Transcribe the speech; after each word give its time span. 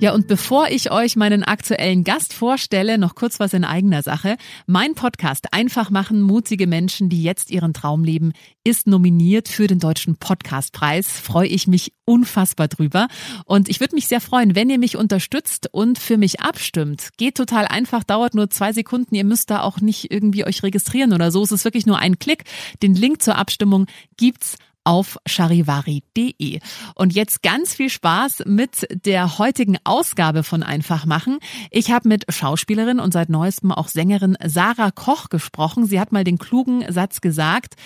Ja, 0.00 0.14
und 0.14 0.28
bevor 0.28 0.68
ich 0.68 0.90
euch 0.90 1.14
meinen 1.16 1.44
aktuellen 1.44 2.04
Gast 2.04 2.32
vorstelle, 2.32 2.96
noch 2.96 3.14
kurz 3.14 3.38
was 3.38 3.52
in 3.52 3.64
eigener 3.64 4.02
Sache. 4.02 4.38
Mein 4.66 4.94
Podcast 4.94 5.52
Einfach 5.52 5.90
machen, 5.90 6.22
mutige 6.22 6.66
Menschen, 6.66 7.10
die 7.10 7.22
jetzt 7.22 7.50
ihren 7.50 7.74
Traum 7.74 8.02
leben, 8.02 8.32
ist 8.64 8.86
nominiert 8.86 9.48
für 9.48 9.66
den 9.66 9.78
Deutschen 9.78 10.16
Podcastpreis. 10.16 11.06
Freue 11.06 11.48
ich 11.48 11.66
mich 11.66 11.92
unfassbar 12.06 12.68
drüber. 12.68 13.08
Und 13.44 13.68
ich 13.68 13.80
würde 13.80 13.94
mich 13.94 14.06
sehr 14.06 14.22
freuen, 14.22 14.54
wenn 14.54 14.70
ihr 14.70 14.78
mich 14.78 14.96
unterstützt 14.96 15.68
und 15.70 15.98
für 15.98 16.16
mich 16.16 16.40
abstimmt. 16.40 17.10
Geht 17.18 17.36
total 17.36 17.66
einfach, 17.66 18.02
dauert 18.02 18.34
nur 18.34 18.48
zwei 18.48 18.72
Sekunden. 18.72 19.14
Ihr 19.14 19.24
müsst 19.24 19.50
da 19.50 19.60
auch 19.60 19.82
nicht 19.82 20.10
irgendwie 20.10 20.46
euch 20.46 20.62
registrieren 20.62 21.12
oder 21.12 21.30
so. 21.30 21.42
Es 21.42 21.52
ist 21.52 21.64
wirklich 21.66 21.84
nur 21.84 21.98
ein 21.98 22.18
Klick. 22.18 22.44
Den 22.82 22.94
Link 22.94 23.20
zur 23.20 23.36
Abstimmung 23.36 23.84
gibt's 24.16 24.56
auf 24.84 25.18
charivari.de. 25.26 26.60
Und 26.94 27.14
jetzt 27.14 27.42
ganz 27.42 27.74
viel 27.74 27.90
Spaß 27.90 28.44
mit 28.46 28.86
der 29.04 29.38
heutigen 29.38 29.78
Ausgabe 29.84 30.42
von 30.42 30.62
Einfach 30.62 31.06
machen. 31.06 31.38
Ich 31.70 31.90
habe 31.90 32.08
mit 32.08 32.24
Schauspielerin 32.32 33.00
und 33.00 33.12
seit 33.12 33.28
neuestem 33.28 33.72
auch 33.72 33.88
Sängerin 33.88 34.36
Sarah 34.44 34.90
Koch 34.90 35.28
gesprochen. 35.28 35.86
Sie 35.86 36.00
hat 36.00 36.12
mal 36.12 36.24
den 36.24 36.38
klugen 36.38 36.84
Satz 36.92 37.20
gesagt, 37.20 37.76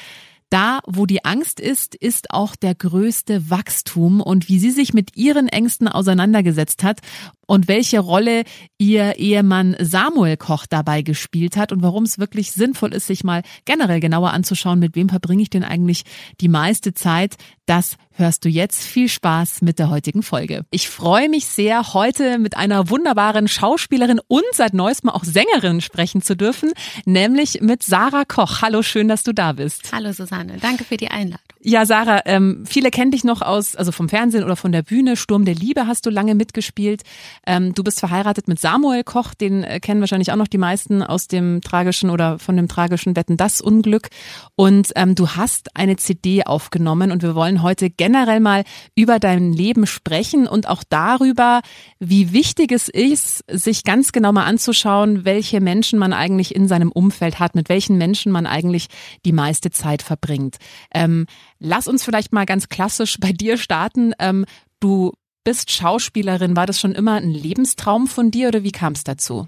da, 0.50 0.80
wo 0.86 1.06
die 1.06 1.24
Angst 1.24 1.58
ist, 1.58 1.94
ist 1.94 2.30
auch 2.30 2.54
der 2.54 2.74
größte 2.74 3.50
Wachstum 3.50 4.20
und 4.20 4.48
wie 4.48 4.58
sie 4.58 4.70
sich 4.70 4.94
mit 4.94 5.16
ihren 5.16 5.48
Ängsten 5.48 5.88
auseinandergesetzt 5.88 6.84
hat 6.84 7.00
und 7.46 7.68
welche 7.68 8.00
Rolle 8.00 8.44
ihr 8.78 9.18
Ehemann 9.18 9.76
Samuel 9.80 10.36
Koch 10.36 10.66
dabei 10.66 11.02
gespielt 11.02 11.56
hat 11.56 11.72
und 11.72 11.82
warum 11.82 12.04
es 12.04 12.18
wirklich 12.18 12.52
sinnvoll 12.52 12.94
ist, 12.94 13.06
sich 13.06 13.24
mal 13.24 13.42
generell 13.64 14.00
genauer 14.00 14.32
anzuschauen, 14.32 14.78
mit 14.78 14.94
wem 14.94 15.08
verbringe 15.08 15.42
ich 15.42 15.50
denn 15.50 15.64
eigentlich 15.64 16.04
die 16.40 16.48
meiste 16.48 16.94
Zeit. 16.94 17.36
Das 17.66 17.96
hörst 18.16 18.44
du 18.44 18.48
jetzt. 18.48 18.82
Viel 18.82 19.08
Spaß 19.08 19.62
mit 19.62 19.78
der 19.78 19.90
heutigen 19.90 20.22
Folge. 20.22 20.64
Ich 20.70 20.88
freue 20.88 21.28
mich 21.28 21.46
sehr, 21.46 21.94
heute 21.94 22.38
mit 22.38 22.56
einer 22.56 22.90
wunderbaren 22.90 23.48
Schauspielerin 23.48 24.20
und 24.28 24.44
seit 24.52 24.74
neuestem 24.74 25.10
auch 25.10 25.24
Sängerin 25.24 25.80
sprechen 25.80 26.22
zu 26.22 26.36
dürfen, 26.36 26.72
nämlich 27.06 27.60
mit 27.62 27.82
Sarah 27.82 28.24
Koch. 28.24 28.62
Hallo, 28.62 28.82
schön, 28.82 29.08
dass 29.08 29.22
du 29.22 29.32
da 29.32 29.52
bist. 29.52 29.90
Hallo 29.92 30.12
Susanne, 30.12 30.58
danke 30.60 30.84
für 30.84 30.96
die 30.96 31.08
Einladung. 31.08 31.40
Ja, 31.66 31.86
Sarah, 31.86 32.20
ähm, 32.26 32.64
viele 32.66 32.90
kennen 32.90 33.10
dich 33.10 33.24
noch 33.24 33.40
aus, 33.40 33.74
also 33.74 33.90
vom 33.90 34.10
Fernsehen 34.10 34.44
oder 34.44 34.54
von 34.54 34.70
der 34.70 34.82
Bühne. 34.82 35.16
Sturm 35.16 35.46
der 35.46 35.54
Liebe 35.54 35.86
hast 35.86 36.04
du 36.04 36.10
lange 36.10 36.34
mitgespielt. 36.34 37.02
Ähm, 37.46 37.74
du 37.74 37.82
bist 37.82 38.00
verheiratet 38.00 38.48
mit 38.48 38.60
Samuel 38.60 39.02
Koch, 39.02 39.32
den 39.32 39.64
äh, 39.64 39.80
kennen 39.80 40.00
wahrscheinlich 40.00 40.30
auch 40.30 40.36
noch 40.36 40.46
die 40.46 40.58
meisten 40.58 41.02
aus 41.02 41.26
dem 41.26 41.62
tragischen 41.62 42.10
oder 42.10 42.38
von 42.38 42.56
dem 42.58 42.68
tragischen 42.68 43.16
Wetten 43.16 43.38
das 43.38 43.62
Unglück. 43.62 44.10
Und 44.56 44.92
ähm, 44.94 45.14
du 45.14 45.30
hast 45.30 45.74
eine 45.74 45.96
CD 45.96 46.44
aufgenommen 46.44 47.10
und 47.10 47.22
wir 47.22 47.34
wollen 47.34 47.53
heute 47.62 47.90
generell 47.90 48.40
mal 48.40 48.64
über 48.94 49.18
dein 49.18 49.52
Leben 49.52 49.86
sprechen 49.86 50.46
und 50.46 50.68
auch 50.68 50.82
darüber, 50.88 51.60
wie 51.98 52.32
wichtig 52.32 52.72
es 52.72 52.88
ist, 52.88 53.44
sich 53.50 53.84
ganz 53.84 54.12
genau 54.12 54.32
mal 54.32 54.44
anzuschauen, 54.44 55.24
welche 55.24 55.60
Menschen 55.60 55.98
man 55.98 56.12
eigentlich 56.12 56.54
in 56.54 56.68
seinem 56.68 56.92
Umfeld 56.92 57.38
hat, 57.38 57.54
mit 57.54 57.68
welchen 57.68 57.98
Menschen 57.98 58.32
man 58.32 58.46
eigentlich 58.46 58.88
die 59.24 59.32
meiste 59.32 59.70
Zeit 59.70 60.02
verbringt. 60.02 60.56
Ähm, 60.92 61.26
lass 61.58 61.88
uns 61.88 62.04
vielleicht 62.04 62.32
mal 62.32 62.46
ganz 62.46 62.68
klassisch 62.68 63.18
bei 63.18 63.32
dir 63.32 63.56
starten. 63.56 64.12
Ähm, 64.18 64.44
du 64.80 65.12
bist 65.44 65.70
Schauspielerin. 65.70 66.56
War 66.56 66.66
das 66.66 66.80
schon 66.80 66.92
immer 66.92 67.14
ein 67.14 67.30
Lebenstraum 67.30 68.06
von 68.06 68.30
dir 68.30 68.48
oder 68.48 68.62
wie 68.62 68.72
kam 68.72 68.94
es 68.94 69.04
dazu? 69.04 69.46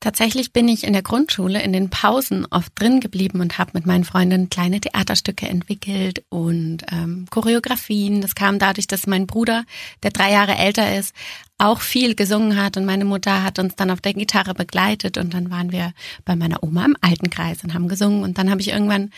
Tatsächlich 0.00 0.52
bin 0.52 0.68
ich 0.68 0.84
in 0.84 0.92
der 0.92 1.02
Grundschule 1.02 1.60
in 1.60 1.72
den 1.72 1.90
Pausen 1.90 2.46
oft 2.50 2.70
drin 2.76 3.00
geblieben 3.00 3.40
und 3.40 3.58
habe 3.58 3.72
mit 3.74 3.84
meinen 3.84 4.04
Freundinnen 4.04 4.48
kleine 4.48 4.80
Theaterstücke 4.80 5.48
entwickelt 5.48 6.22
und 6.28 6.84
ähm, 6.92 7.26
Choreografien. 7.30 8.20
Das 8.20 8.36
kam 8.36 8.60
dadurch, 8.60 8.86
dass 8.86 9.08
mein 9.08 9.26
Bruder, 9.26 9.64
der 10.04 10.12
drei 10.12 10.30
Jahre 10.30 10.56
älter 10.56 10.96
ist, 10.96 11.16
auch 11.58 11.80
viel 11.80 12.14
gesungen 12.14 12.56
hat 12.62 12.76
und 12.76 12.84
meine 12.84 13.04
Mutter 13.04 13.42
hat 13.42 13.58
uns 13.58 13.74
dann 13.74 13.90
auf 13.90 14.00
der 14.00 14.14
Gitarre 14.14 14.54
begleitet 14.54 15.18
und 15.18 15.34
dann 15.34 15.50
waren 15.50 15.72
wir 15.72 15.92
bei 16.24 16.36
meiner 16.36 16.62
Oma 16.62 16.84
im 16.84 16.96
Altenkreis 17.00 17.64
und 17.64 17.74
haben 17.74 17.88
gesungen 17.88 18.22
und 18.22 18.38
dann 18.38 18.50
habe 18.50 18.60
ich 18.60 18.68
irgendwann 18.68 19.10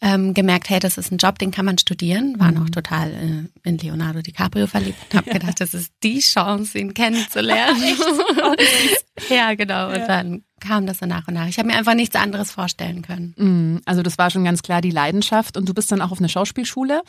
ähm, 0.00 0.34
gemerkt, 0.34 0.70
hey, 0.70 0.78
das 0.78 0.98
ist 0.98 1.10
ein 1.10 1.18
Job, 1.18 1.38
den 1.38 1.50
kann 1.50 1.64
man 1.64 1.78
studieren. 1.78 2.38
War 2.38 2.50
mhm. 2.50 2.58
noch 2.58 2.70
total 2.70 3.12
äh, 3.12 3.68
in 3.68 3.78
Leonardo 3.78 4.20
DiCaprio 4.20 4.66
verliebt 4.66 4.98
und 5.10 5.18
habe 5.18 5.30
gedacht, 5.30 5.60
das 5.60 5.74
ist 5.74 5.92
die 6.02 6.20
Chance, 6.20 6.78
ihn 6.78 6.94
kennenzulernen. 6.94 7.82
ja, 9.28 9.54
genau. 9.54 9.88
Und 9.88 10.06
dann 10.08 10.42
kam 10.60 10.86
das 10.86 10.98
so 10.98 11.06
nach 11.06 11.28
und 11.28 11.34
nach. 11.34 11.48
Ich 11.48 11.58
habe 11.58 11.68
mir 11.68 11.76
einfach 11.76 11.94
nichts 11.94 12.16
anderes 12.16 12.50
vorstellen 12.50 13.02
können. 13.02 13.34
Mhm. 13.36 13.80
Also 13.84 14.02
das 14.02 14.18
war 14.18 14.30
schon 14.30 14.44
ganz 14.44 14.62
klar 14.62 14.80
die 14.80 14.90
Leidenschaft 14.90 15.56
und 15.56 15.68
du 15.68 15.74
bist 15.74 15.90
dann 15.90 16.00
auch 16.02 16.10
auf 16.10 16.18
eine 16.18 16.28
Schauspielschule. 16.28 17.02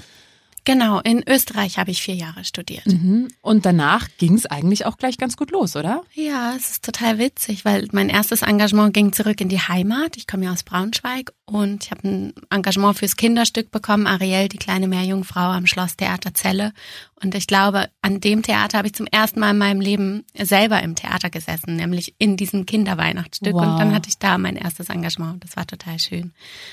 Genau, 0.66 1.00
in 1.00 1.24
Österreich 1.28 1.78
habe 1.78 1.92
ich 1.92 2.02
vier 2.02 2.16
Jahre 2.16 2.44
studiert. 2.44 2.86
Mhm. 2.86 3.28
Und 3.42 3.66
danach 3.66 4.08
ging 4.18 4.36
es 4.36 4.46
eigentlich 4.46 4.86
auch 4.86 4.98
gleich 4.98 5.18
ganz 5.18 5.38
gut 5.38 5.52
los, 5.52 5.76
oder? 5.76 6.04
Ja, 6.14 6.54
es 6.56 6.72
ist 6.72 6.86
total 6.86 7.18
witzig, 7.18 7.66
weil 7.66 7.88
mein 7.92 8.10
erstes 8.10 8.42
Engagement 8.42 8.94
ging 8.94 9.14
zurück 9.14 9.42
in 9.42 9.50
die 9.50 9.60
Heimat. 9.60 10.18
Ich 10.18 10.28
komme 10.28 10.46
ja 10.46 10.52
aus 10.52 10.64
Braunschweig 10.64 11.32
und 11.46 11.86
ich 11.86 11.92
habe 11.92 12.08
ein 12.08 12.34
Engagement 12.50 12.98
fürs 12.98 13.16
Kinderstück 13.16 13.72
bekommen, 13.72 14.08
Ariel, 14.08 14.50
die 14.50 14.58
kleine 14.58 14.88
Meerjungfrau 14.88 15.40
am 15.40 15.66
Schlosstheater 15.66 16.34
Celle. 16.34 16.74
Und 17.22 17.36
ich 17.36 17.48
glaube, 17.48 17.90
an 18.02 18.22
dem 18.22 18.44
Theater 18.44 18.78
habe 18.78 18.88
ich 18.88 18.94
zum 18.94 19.08
ersten 19.08 19.40
Mal 19.42 19.52
in 19.52 19.58
meinem 19.58 19.82
Leben 19.82 20.24
selber 20.38 20.82
im 20.82 20.96
Theater 20.96 21.30
gesessen, 21.30 21.76
nämlich 21.76 22.16
in 22.18 22.38
diesem 22.38 22.66
Kinderweihnachtsstück. 22.66 23.54
Wow. 23.54 23.64
Und 23.64 23.78
dann 23.78 23.94
hatte 23.94 24.08
ich 24.08 24.18
da 24.20 24.38
mein 24.38 24.56
erstes 24.56 24.90
Engagement. 24.90 25.44
Das 25.44 25.58
war 25.58 25.68
total 25.68 26.00
schön. 26.00 26.32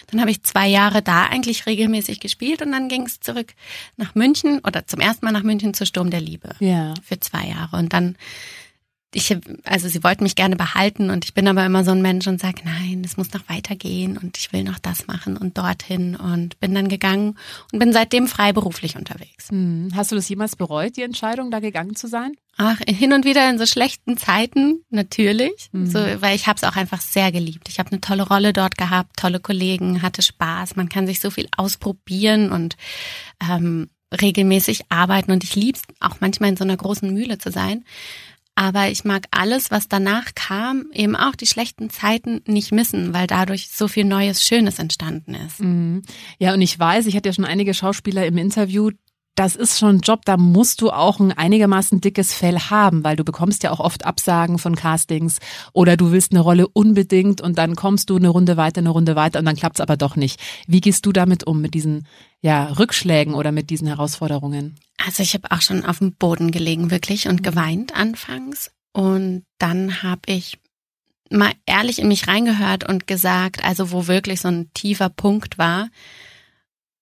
Dann 0.08 0.20
habe 0.20 0.30
ich 0.30 0.44
zwei 0.44 0.68
Jahre 0.68 1.02
da 1.02 1.24
eigentlich 1.24 1.66
regelmäßig 1.66 2.20
gespielt 2.20 2.62
und 2.62 2.70
dann 2.70 2.88
ging 2.88 3.06
es 3.06 3.18
zurück 3.18 3.54
nach 3.96 4.14
München 4.14 4.60
oder 4.60 4.86
zum 4.86 5.00
ersten 5.00 5.24
Mal 5.24 5.32
nach 5.32 5.42
München 5.42 5.74
zu 5.74 5.86
Sturm 5.86 6.10
der 6.10 6.20
Liebe. 6.20 6.50
Ja. 6.60 6.94
Für 7.02 7.20
zwei 7.20 7.46
Jahre. 7.46 7.76
Und 7.76 7.92
dann 7.92 8.16
ich, 9.14 9.36
also 9.64 9.88
sie 9.88 10.02
wollten 10.02 10.24
mich 10.24 10.34
gerne 10.34 10.56
behalten 10.56 11.10
und 11.10 11.24
ich 11.24 11.32
bin 11.32 11.48
aber 11.48 11.64
immer 11.64 11.84
so 11.84 11.92
ein 11.92 12.02
Mensch 12.02 12.26
und 12.26 12.40
sage, 12.40 12.62
nein, 12.64 13.02
es 13.04 13.16
muss 13.16 13.32
noch 13.32 13.48
weitergehen 13.48 14.18
und 14.18 14.36
ich 14.36 14.52
will 14.52 14.64
noch 14.64 14.78
das 14.78 15.06
machen 15.06 15.36
und 15.36 15.56
dorthin 15.56 16.16
und 16.16 16.58
bin 16.60 16.74
dann 16.74 16.88
gegangen 16.88 17.38
und 17.72 17.78
bin 17.78 17.92
seitdem 17.92 18.26
freiberuflich 18.26 18.96
unterwegs. 18.96 19.50
Hm. 19.50 19.90
Hast 19.94 20.12
du 20.12 20.16
das 20.16 20.28
jemals 20.28 20.56
bereut, 20.56 20.96
die 20.96 21.02
Entscheidung, 21.02 21.50
da 21.50 21.60
gegangen 21.60 21.96
zu 21.96 22.08
sein? 22.08 22.32
Ach, 22.58 22.78
hin 22.86 23.12
und 23.12 23.24
wieder 23.24 23.48
in 23.48 23.58
so 23.58 23.66
schlechten 23.66 24.16
Zeiten, 24.16 24.82
natürlich, 24.88 25.68
mhm. 25.72 25.86
so, 25.86 25.98
weil 25.98 26.34
ich 26.34 26.46
habe 26.46 26.56
es 26.56 26.64
auch 26.64 26.76
einfach 26.76 27.02
sehr 27.02 27.30
geliebt. 27.30 27.68
Ich 27.68 27.78
habe 27.78 27.92
eine 27.92 28.00
tolle 28.00 28.26
Rolle 28.26 28.54
dort 28.54 28.78
gehabt, 28.78 29.18
tolle 29.18 29.40
Kollegen, 29.40 30.00
hatte 30.00 30.22
Spaß, 30.22 30.74
man 30.74 30.88
kann 30.88 31.06
sich 31.06 31.20
so 31.20 31.30
viel 31.30 31.48
ausprobieren 31.56 32.52
und 32.52 32.76
ähm, 33.46 33.90
regelmäßig 34.20 34.84
arbeiten 34.88 35.32
und 35.32 35.44
ich 35.44 35.54
lieb's 35.54 35.82
auch 36.00 36.16
manchmal 36.20 36.50
in 36.50 36.56
so 36.56 36.64
einer 36.64 36.76
großen 36.76 37.12
Mühle 37.12 37.38
zu 37.38 37.50
sein. 37.50 37.84
Aber 38.58 38.88
ich 38.88 39.04
mag 39.04 39.26
alles, 39.30 39.70
was 39.70 39.86
danach 39.86 40.34
kam, 40.34 40.86
eben 40.94 41.14
auch 41.14 41.34
die 41.36 41.46
schlechten 41.46 41.90
Zeiten 41.90 42.40
nicht 42.46 42.72
missen, 42.72 43.12
weil 43.12 43.26
dadurch 43.26 43.68
so 43.68 43.86
viel 43.86 44.04
Neues, 44.04 44.42
Schönes 44.42 44.78
entstanden 44.78 45.34
ist. 45.34 45.60
Mhm. 45.60 46.02
Ja, 46.38 46.54
und 46.54 46.62
ich 46.62 46.78
weiß, 46.78 47.04
ich 47.06 47.14
hatte 47.16 47.28
ja 47.28 47.32
schon 47.34 47.44
einige 47.44 47.74
Schauspieler 47.74 48.24
im 48.24 48.38
Interview, 48.38 48.90
das 49.36 49.54
ist 49.54 49.78
schon 49.78 49.96
ein 49.96 50.00
Job, 50.00 50.24
da 50.24 50.36
musst 50.36 50.80
du 50.80 50.90
auch 50.90 51.20
ein 51.20 51.30
einigermaßen 51.30 52.00
dickes 52.00 52.32
Fell 52.32 52.58
haben, 52.58 53.04
weil 53.04 53.16
du 53.16 53.24
bekommst 53.24 53.62
ja 53.62 53.70
auch 53.70 53.80
oft 53.80 54.04
Absagen 54.04 54.58
von 54.58 54.74
Castings 54.74 55.38
oder 55.72 55.96
du 55.96 56.10
willst 56.10 56.32
eine 56.32 56.40
Rolle 56.40 56.66
unbedingt 56.66 57.40
und 57.42 57.58
dann 57.58 57.76
kommst 57.76 58.10
du 58.10 58.16
eine 58.16 58.30
Runde 58.30 58.56
weiter, 58.56 58.78
eine 58.78 58.90
Runde 58.90 59.14
weiter 59.14 59.38
und 59.38 59.44
dann 59.44 59.56
klappt 59.56 59.76
es 59.76 59.80
aber 59.80 59.96
doch 59.96 60.16
nicht. 60.16 60.40
Wie 60.66 60.80
gehst 60.80 61.04
du 61.06 61.12
damit 61.12 61.46
um, 61.46 61.60
mit 61.60 61.74
diesen 61.74 62.06
ja, 62.40 62.64
Rückschlägen 62.72 63.34
oder 63.34 63.52
mit 63.52 63.70
diesen 63.70 63.86
Herausforderungen? 63.86 64.76
Also 65.04 65.22
ich 65.22 65.34
habe 65.34 65.50
auch 65.50 65.60
schon 65.60 65.84
auf 65.84 65.98
dem 65.98 66.14
Boden 66.14 66.50
gelegen, 66.50 66.90
wirklich, 66.90 67.28
und 67.28 67.42
geweint 67.42 67.94
anfangs. 67.94 68.70
Und 68.92 69.44
dann 69.58 70.02
habe 70.02 70.22
ich 70.26 70.58
mal 71.30 71.52
ehrlich 71.66 71.98
in 71.98 72.08
mich 72.08 72.28
reingehört 72.28 72.88
und 72.88 73.06
gesagt, 73.06 73.64
also 73.64 73.92
wo 73.92 74.06
wirklich 74.06 74.40
so 74.40 74.48
ein 74.48 74.70
tiefer 74.72 75.10
Punkt 75.10 75.58
war, 75.58 75.88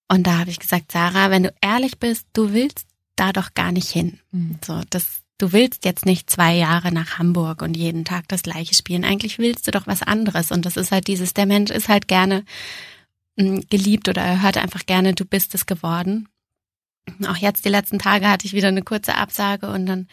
und 0.08 0.26
da 0.26 0.38
habe 0.38 0.50
ich 0.50 0.58
gesagt, 0.58 0.92
Sarah, 0.92 1.30
wenn 1.30 1.44
du 1.44 1.54
ehrlich 1.60 1.98
bist, 1.98 2.26
du 2.32 2.52
willst 2.52 2.86
da 3.16 3.32
doch 3.32 3.54
gar 3.54 3.72
nicht 3.72 3.90
hin. 3.90 4.18
Mhm. 4.32 4.58
So, 4.64 4.80
das, 4.90 5.22
du 5.38 5.52
willst 5.52 5.84
jetzt 5.84 6.06
nicht 6.06 6.28
zwei 6.30 6.54
Jahre 6.54 6.92
nach 6.92 7.18
Hamburg 7.18 7.62
und 7.62 7.76
jeden 7.76 8.04
Tag 8.04 8.28
das 8.28 8.42
gleiche 8.42 8.74
spielen. 8.74 9.04
Eigentlich 9.04 9.38
willst 9.38 9.66
du 9.66 9.70
doch 9.70 9.86
was 9.86 10.02
anderes. 10.02 10.52
Und 10.52 10.66
das 10.66 10.76
ist 10.76 10.92
halt 10.92 11.06
dieses, 11.06 11.34
der 11.34 11.46
Mensch 11.46 11.70
ist 11.70 11.88
halt 11.88 12.08
gerne 12.08 12.44
hm, 13.38 13.64
geliebt 13.70 14.08
oder 14.08 14.22
er 14.22 14.42
hört 14.42 14.58
einfach 14.58 14.86
gerne, 14.86 15.14
du 15.14 15.24
bist 15.24 15.54
es 15.54 15.66
geworden. 15.66 16.28
Auch 17.26 17.36
jetzt 17.36 17.64
die 17.64 17.70
letzten 17.70 17.98
Tage 17.98 18.28
hatte 18.28 18.46
ich 18.46 18.52
wieder 18.52 18.68
eine 18.68 18.82
kurze 18.82 19.14
Absage 19.16 19.68
und 19.68 19.86
dann 19.86 20.08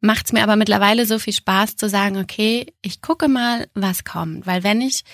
macht 0.00 0.26
es 0.26 0.32
mir 0.32 0.42
aber 0.42 0.56
mittlerweile 0.56 1.06
so 1.06 1.18
viel 1.18 1.32
Spaß 1.32 1.76
zu 1.76 1.88
sagen, 1.88 2.16
okay, 2.16 2.72
ich 2.82 3.02
gucke 3.02 3.28
mal, 3.28 3.68
was 3.74 4.04
kommt. 4.04 4.46
Weil 4.46 4.62
wenn 4.62 4.80
ich 4.80 5.04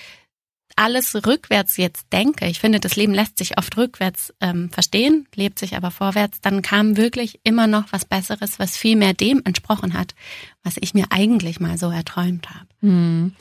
alles 0.77 1.15
rückwärts 1.25 1.77
jetzt 1.77 2.07
denke, 2.13 2.47
ich 2.47 2.59
finde, 2.59 2.79
das 2.79 2.95
Leben 2.95 3.13
lässt 3.13 3.37
sich 3.37 3.57
oft 3.57 3.75
rückwärts 3.77 4.33
ähm, 4.39 4.69
verstehen, 4.69 5.27
lebt 5.35 5.59
sich 5.59 5.75
aber 5.75 5.91
vorwärts, 5.91 6.39
dann 6.41 6.61
kam 6.61 6.97
wirklich 6.97 7.39
immer 7.43 7.67
noch 7.67 7.85
was 7.91 8.05
Besseres, 8.05 8.59
was 8.59 8.77
viel 8.77 8.95
mehr 8.95 9.13
dem 9.13 9.41
entsprochen 9.43 9.93
hat, 9.93 10.15
was 10.63 10.75
ich 10.79 10.93
mir 10.93 11.05
eigentlich 11.09 11.59
mal 11.59 11.77
so 11.77 11.89
erträumt 11.89 12.49
habe. 12.49 12.67
Hm. 12.81 13.33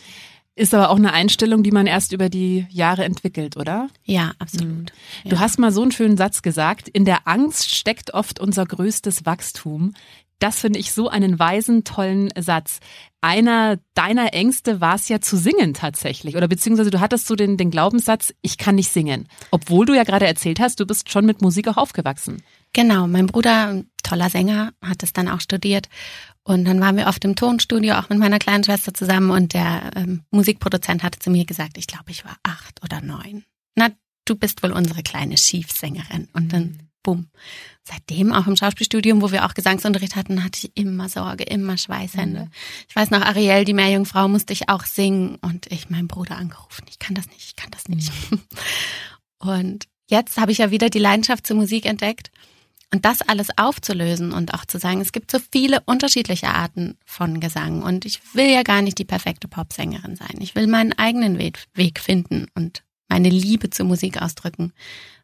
Ist 0.59 0.73
aber 0.73 0.89
auch 0.89 0.97
eine 0.97 1.13
Einstellung, 1.13 1.63
die 1.63 1.71
man 1.71 1.87
erst 1.87 2.13
über 2.13 2.31
die 2.31 2.67
Jahre 2.71 3.05
entwickelt, 3.05 3.59
oder? 3.59 3.89
Ja, 4.05 4.33
absolut. 4.39 4.91
Du 5.25 5.35
ja. 5.35 5.39
hast 5.39 5.59
mal 5.59 5.71
so 5.71 5.83
einen 5.83 5.93
schönen 5.93 6.17
Satz 6.17 6.41
gesagt. 6.41 6.89
In 6.89 7.05
der 7.05 7.29
Angst 7.29 7.75
steckt 7.75 8.15
oft 8.15 8.41
unser 8.41 8.65
größtes 8.65 9.27
Wachstum. 9.27 9.93
Das 10.39 10.61
finde 10.61 10.79
ich 10.79 10.93
so 10.93 11.09
einen 11.09 11.39
weisen, 11.39 11.85
tollen 11.85 12.29
Satz. 12.39 12.81
Einer 13.23 13.79
deiner 13.95 14.35
Ängste 14.35 14.81
war 14.81 14.95
es 14.95 15.09
ja 15.09 15.21
zu 15.21 15.37
singen 15.37 15.73
tatsächlich. 15.73 16.37
Oder 16.37 16.47
beziehungsweise 16.47 16.91
du 16.91 17.01
hattest 17.01 17.27
so 17.27 17.37
den, 17.37 17.57
den 17.57 17.71
Glaubenssatz, 17.71 18.35
ich 18.43 18.59
kann 18.59 18.75
nicht 18.75 18.93
singen. 18.93 19.29
Obwohl 19.51 19.87
du 19.87 19.95
ja 19.95 20.05
gerade 20.05 20.27
erzählt 20.27 20.61
hast, 20.61 20.79
du 20.79 20.87
bist 20.87 21.11
schon 21.11 21.25
mit 21.25 21.41
Musik 21.41 21.69
auch 21.69 21.79
aufgewachsen. 21.79 22.43
Genau, 22.75 23.07
mein 23.07 23.27
Bruder, 23.27 23.83
toller 24.03 24.29
Sänger, 24.29 24.73
hat 24.83 25.03
es 25.03 25.15
dann 25.15 25.29
auch 25.29 25.41
studiert. 25.41 25.89
Und 26.43 26.67
dann 26.67 26.81
waren 26.81 26.97
wir 26.97 27.07
oft 27.07 27.25
im 27.25 27.35
Tonstudio, 27.35 27.95
auch 27.95 28.11
mit 28.11 28.19
meiner 28.19 28.39
kleinen 28.39 28.63
Schwester 28.63 28.93
zusammen. 28.93 29.31
Und 29.31 29.55
der 29.55 29.91
ähm, 29.97 30.25
Musikproduzent 30.31 31.03
hatte 31.03 31.19
zu 31.19 31.31
mir 31.31 31.47
gesagt, 31.47 31.79
ich 31.79 31.87
glaube, 31.87 32.11
ich 32.11 32.25
war 32.27 32.37
acht 32.43 32.83
oder 32.85 33.01
neun. 33.01 33.45
Na, 33.75 33.89
du 34.27 34.37
bist 34.37 34.63
wohl 34.63 34.73
unsere 34.73 35.03
kleine 35.03 35.39
Schiefsängerin. 35.39 36.29
Und 36.35 36.53
dann 36.53 36.63
mhm 36.63 36.87
bumm. 37.07 37.29
Seitdem 37.85 38.33
auch 38.33 38.49
im 38.49 38.57
Schauspielstudium, 38.57 39.23
wo 39.23 39.31
wir 39.31 39.47
auch 39.47 39.55
Gesangsunterricht 39.55 40.17
hatten, 40.17 40.43
hatte 40.43 40.59
ich 40.67 40.77
immer 40.77 41.09
Sorge, 41.09 41.45
immer 41.45 41.79
Schweißhände. 41.79 42.41
Mhm. 42.41 42.51
Ich 42.89 42.97
weiß 42.97 43.13
noch, 43.13 43.21
Ariel, 43.23 43.65
die 43.65 43.75
Meerjungfrau, 43.75 44.27
musste 44.27 44.53
ich 44.53 44.69
auch 44.69 44.85
singen 44.85 45.37
und 45.37 45.71
ich 45.71 45.89
meinen 45.89 46.09
Bruder 46.09 46.37
angerufen. 46.37 46.85
Ich 46.91 46.99
kann 46.99 47.15
das 47.15 47.29
nicht, 47.29 47.45
ich 47.47 47.55
kann 47.55 47.71
das 47.71 47.89
nicht. 47.89 48.11
Mhm. 48.31 48.41
Und 49.39 49.85
jetzt 50.09 50.39
habe 50.39 50.51
ich 50.51 50.59
ja 50.59 50.71
wieder 50.71 50.89
die 50.89 50.99
Leidenschaft 50.99 51.47
zur 51.47 51.57
Musik 51.57 51.85
entdeckt. 51.85 52.31
Und 52.93 53.05
das 53.05 53.21
alles 53.21 53.49
aufzulösen 53.59 54.33
und 54.33 54.55
auch 54.55 54.65
zu 54.65 54.79
sagen, 54.79 55.01
es 55.01 55.13
gibt 55.13 55.31
so 55.31 55.39
viele 55.53 55.81
unterschiedliche 55.85 56.49
Arten 56.49 56.97
von 57.05 57.41
Gesang. 57.41 57.83
Und 57.83 58.05
ich 58.07 58.21
will 58.35 58.47
ja 58.47 58.63
gar 58.63 58.81
nicht 58.81 58.99
die 58.99 59.05
perfekte 59.05 59.47
Popsängerin 59.49 60.17
sein. 60.17 60.37
Ich 60.41 60.55
will 60.55 60.67
meinen 60.67 60.95
eigenen 60.95 61.39
Weg 61.39 62.01
finden 62.01 62.47
und 62.55 62.83
meine 63.09 63.29
Liebe 63.29 63.71
zur 63.71 63.87
Musik 63.87 64.23
ausdrücken. 64.23 64.73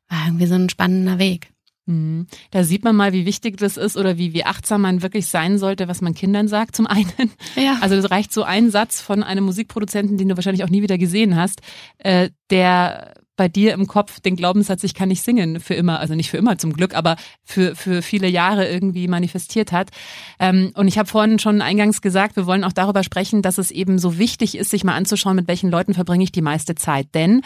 War 0.09 0.27
irgendwie 0.27 0.47
so 0.47 0.55
ein 0.55 0.69
spannender 0.69 1.19
Weg. 1.19 1.52
Mhm. 1.87 2.27
Da 2.51 2.63
sieht 2.65 2.85
man 2.85 2.95
mal, 2.95 3.13
wie 3.13 3.27
wichtig 3.27 3.57
das 3.57 3.77
ist 3.77 3.97
oder 3.97 4.17
wie, 4.17 4.33
wie 4.33 4.45
achtsam 4.45 4.83
man 4.83 5.03
wirklich 5.03 5.27
sein 5.27 5.59
sollte, 5.59 5.89
was 5.89 6.01
man 6.01 6.15
Kindern 6.15 6.49
sagt, 6.49 6.77
zum 6.77 6.87
einen. 6.89 7.33
Ja. 7.57 7.79
Also 7.81 7.97
es 7.97 8.11
reicht 8.11 8.33
so 8.33 8.45
ein 8.45 8.71
Satz 8.71 9.01
von 9.01 9.23
einem 9.23 9.45
Musikproduzenten, 9.45 10.17
den 10.17 10.29
du 10.29 10.37
wahrscheinlich 10.37 10.65
auch 10.65 10.71
nie 10.71 10.83
wieder 10.83 10.99
gesehen 10.99 11.37
hast, 11.37 11.61
äh, 11.99 12.31
der 12.51 13.15
bei 13.37 13.49
dir 13.49 13.73
im 13.73 13.87
Kopf 13.87 14.21
den 14.21 14.37
Glaubenssatz, 14.37 14.85
ich 14.85 14.95
kann 14.95 15.09
nicht 15.09 15.23
singen 15.23 15.59
für 15.59 15.75
immer, 15.75 15.99
also 15.99 16.15
nicht 16.15 16.31
für 16.31 16.37
immer 16.37 16.59
zum 16.59 16.75
Glück, 16.75 16.95
aber 16.95 17.17
für, 17.45 17.75
für 17.75 18.03
viele 18.03 18.29
Jahre 18.29 18.69
irgendwie 18.69 19.09
manifestiert 19.09 19.73
hat. 19.73 19.91
Ähm, 20.39 20.73
und 20.75 20.87
ich 20.87 20.99
habe 20.99 21.09
vorhin 21.09 21.39
schon 21.39 21.63
eingangs 21.63 22.03
gesagt, 22.03 22.37
wir 22.37 22.47
wollen 22.47 22.63
auch 22.63 22.73
darüber 22.73 23.03
sprechen, 23.03 23.43
dass 23.43 23.59
es 23.59 23.71
eben 23.71 23.99
so 23.99 24.19
wichtig 24.19 24.57
ist, 24.57 24.71
sich 24.71 24.85
mal 24.85 24.95
anzuschauen, 24.95 25.37
mit 25.37 25.49
welchen 25.49 25.71
Leuten 25.71 25.95
verbringe 25.95 26.25
ich 26.25 26.33
die 26.33 26.43
meiste 26.43 26.75
Zeit. 26.75 27.09
Denn 27.15 27.41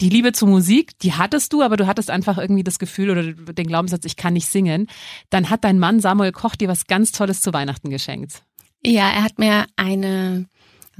die 0.00 0.08
Liebe 0.08 0.32
zur 0.32 0.48
Musik, 0.48 0.98
die 1.00 1.12
hattest 1.12 1.52
du, 1.52 1.62
aber 1.62 1.76
du 1.76 1.86
hattest 1.86 2.10
einfach 2.10 2.38
irgendwie 2.38 2.64
das 2.64 2.78
Gefühl 2.78 3.10
oder 3.10 3.22
den 3.32 3.66
Glaubenssatz, 3.66 4.04
ich 4.04 4.16
kann 4.16 4.32
nicht 4.32 4.46
singen. 4.46 4.86
Dann 5.28 5.50
hat 5.50 5.64
dein 5.64 5.78
Mann 5.78 6.00
Samuel 6.00 6.32
Koch 6.32 6.56
dir 6.56 6.68
was 6.68 6.86
ganz 6.86 7.12
Tolles 7.12 7.40
zu 7.40 7.52
Weihnachten 7.52 7.90
geschenkt. 7.90 8.42
Ja, 8.84 9.10
er 9.10 9.22
hat 9.22 9.38
mir 9.38 9.66
eine 9.76 10.46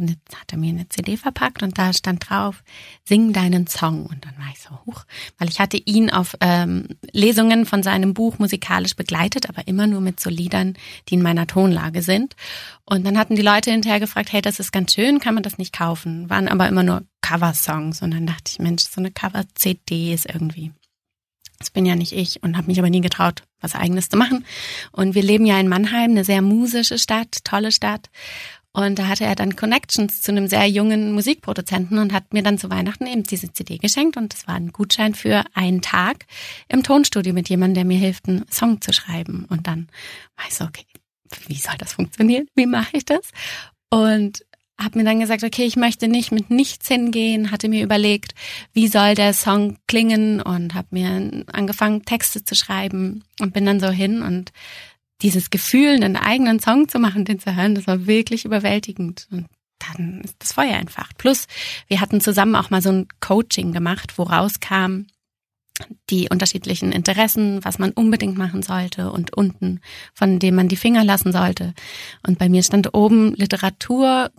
und 0.00 0.11
jetzt 0.11 0.41
hat 0.41 0.52
er 0.52 0.58
mir 0.58 0.70
eine 0.70 0.88
CD 0.88 1.17
verpackt 1.17 1.62
und 1.62 1.79
da 1.79 1.93
stand 1.93 2.29
drauf, 2.29 2.62
sing 3.05 3.32
deinen 3.32 3.67
Song. 3.67 4.06
Und 4.06 4.25
dann 4.25 4.37
war 4.38 4.50
ich 4.52 4.61
so 4.61 4.70
hoch, 4.87 5.05
weil 5.38 5.49
ich 5.49 5.61
hatte 5.61 5.76
ihn 5.76 6.11
auf 6.11 6.37
ähm, 6.41 6.88
Lesungen 7.12 7.67
von 7.67 7.82
seinem 7.82 8.14
Buch 8.14 8.38
musikalisch 8.38 8.97
begleitet, 8.97 9.49
aber 9.49 9.69
immer 9.69 9.87
nur 9.87 10.00
mit 10.00 10.19
so 10.20 10.31
Liedern, 10.31 10.75
die 11.08 11.14
in 11.14 11.23
meiner 11.23 11.47
Tonlage 11.47 12.02
sind. 12.02 12.35
Und 12.85 13.06
dann 13.06 13.19
hatten 13.19 13.37
die 13.37 13.43
Leute 13.43 13.70
hinterher 13.70 14.00
gefragt, 14.00 14.32
hey, 14.32 14.43
das 14.43 14.58
ist 14.58 14.73
ganz 14.73 14.94
schön, 14.94 15.20
kann 15.20 15.35
man 15.35 15.43
das 15.43 15.58
nicht 15.58 15.76
kaufen? 15.76 16.29
Waren 16.31 16.49
aber 16.49 16.67
immer 16.69 16.82
nur 16.82 17.02
Cover-Songs. 17.20 18.02
Und 18.02 18.12
dann 18.12 18.26
dachte 18.26 18.50
ich, 18.52 18.58
Mensch, 18.58 18.85
so 18.85 19.00
eine 19.00 19.11
Cover-CD 19.11 20.14
ist 20.14 20.26
irgendwie 20.26 20.73
das 21.61 21.70
bin 21.70 21.85
ja 21.85 21.94
nicht 21.94 22.12
ich 22.12 22.43
und 22.43 22.56
habe 22.56 22.69
mich 22.69 22.79
aber 22.79 22.88
nie 22.88 23.02
getraut, 23.02 23.43
was 23.61 23.75
eigenes 23.75 24.08
zu 24.08 24.17
machen. 24.17 24.47
Und 24.93 25.14
wir 25.14 25.23
leben 25.23 25.44
ja 25.44 25.61
in 25.61 25.69
Mannheim, 25.69 26.12
eine 26.12 26.25
sehr 26.25 26.41
musische 26.41 26.99
Stadt, 26.99 27.44
tolle 27.44 27.70
Stadt. 27.70 28.08
Und 28.73 28.99
da 29.01 29.09
hatte 29.09 29.25
er 29.25 29.35
dann 29.35 29.57
Connections 29.57 30.23
zu 30.23 30.31
einem 30.31 30.47
sehr 30.47 30.67
jungen 30.67 31.13
Musikproduzenten 31.13 31.99
und 31.99 32.13
hat 32.13 32.33
mir 32.33 32.43
dann 32.43 32.59
zu 32.59 32.71
Weihnachten 32.71 33.07
eben 33.07 33.25
diese 33.25 33.53
CD 33.53 33.79
geschenkt. 33.79 34.17
Und 34.17 34.33
das 34.33 34.47
war 34.47 34.55
ein 34.55 34.73
Gutschein 34.73 35.15
für 35.15 35.45
einen 35.55 35.83
Tag 35.83 36.27
im 36.69 36.85
Tonstudio 36.85 37.33
mit 37.33 37.49
jemandem, 37.49 37.75
der 37.75 37.85
mir 37.85 37.99
hilft, 37.99 38.29
einen 38.29 38.45
Song 38.51 38.81
zu 38.81 38.93
schreiben. 38.93 39.45
Und 39.49 39.67
dann 39.67 39.89
war 40.37 40.47
ich 40.49 40.55
so, 40.55 40.65
okay, 40.65 40.85
wie 41.49 41.57
soll 41.57 41.75
das 41.79 41.95
funktionieren? 41.95 42.47
Wie 42.55 42.67
mache 42.67 42.97
ich 42.97 43.05
das? 43.05 43.31
Und 43.91 44.45
habe 44.81 44.99
mir 44.99 45.05
dann 45.05 45.21
gesagt, 45.21 45.45
okay, 45.45 45.65
ich 45.65 45.77
möchte 45.77 46.09
nicht 46.09 46.33
mit 46.33 46.51
nichts 46.51 46.89
hingehen, 46.89 47.51
hatte 47.51 47.69
mir 47.69 47.83
überlegt, 47.83 48.35
wie 48.73 48.89
soll 48.89 49.15
der 49.15 49.35
Song 49.35 49.77
klingen 49.87 50.41
und 50.41 50.75
habe 50.75 50.89
mir 50.93 51.45
angefangen, 51.53 52.05
Texte 52.05 52.45
zu 52.45 52.55
schreiben 52.55 53.25
und 53.41 53.53
bin 53.53 53.67
dann 53.67 53.81
so 53.81 53.91
hin 53.91 54.23
und 54.23 54.53
dieses 55.23 55.51
Gefühl, 55.51 55.95
einen 55.95 56.17
eigenen 56.17 56.61
Song 56.61 56.89
zu 56.89 56.99
machen, 56.99 57.25
den 57.25 57.39
zu 57.39 57.55
hören, 57.55 57.75
das 57.75 57.87
war 57.87 58.07
wirklich 58.07 58.45
überwältigend. 58.45 59.29
Und 59.31 59.47
dann 59.79 60.21
ist 60.23 60.37
das 60.39 60.53
Feuer 60.53 60.77
entfacht. 60.77 61.19
Plus, 61.19 61.47
wir 61.89 62.00
hatten 62.00 62.21
zusammen 62.21 62.57
auch 62.57 62.71
mal 62.71 62.83
so 62.83 62.91
ein 62.91 63.09
Coaching 63.21 63.73
gemacht, 63.73 64.19
wo 64.19 64.25
rauskam, 64.25 65.07
die 66.11 66.29
unterschiedlichen 66.31 66.93
Interessen, 66.93 67.65
was 67.65 67.79
man 67.79 67.93
unbedingt 67.93 68.37
machen 68.37 68.62
sollte 68.62 69.11
und 69.11 69.35
unten, 69.35 69.81
von 70.12 70.39
dem 70.39 70.55
man 70.55 70.69
die 70.69 70.77
Finger 70.77 71.05
lassen 71.05 71.33
sollte. 71.33 71.73
Und 72.27 72.39
bei 72.39 72.50
mir 72.50 72.62
stand 72.62 72.95
oben 72.95 73.35
Literatur 73.35 74.31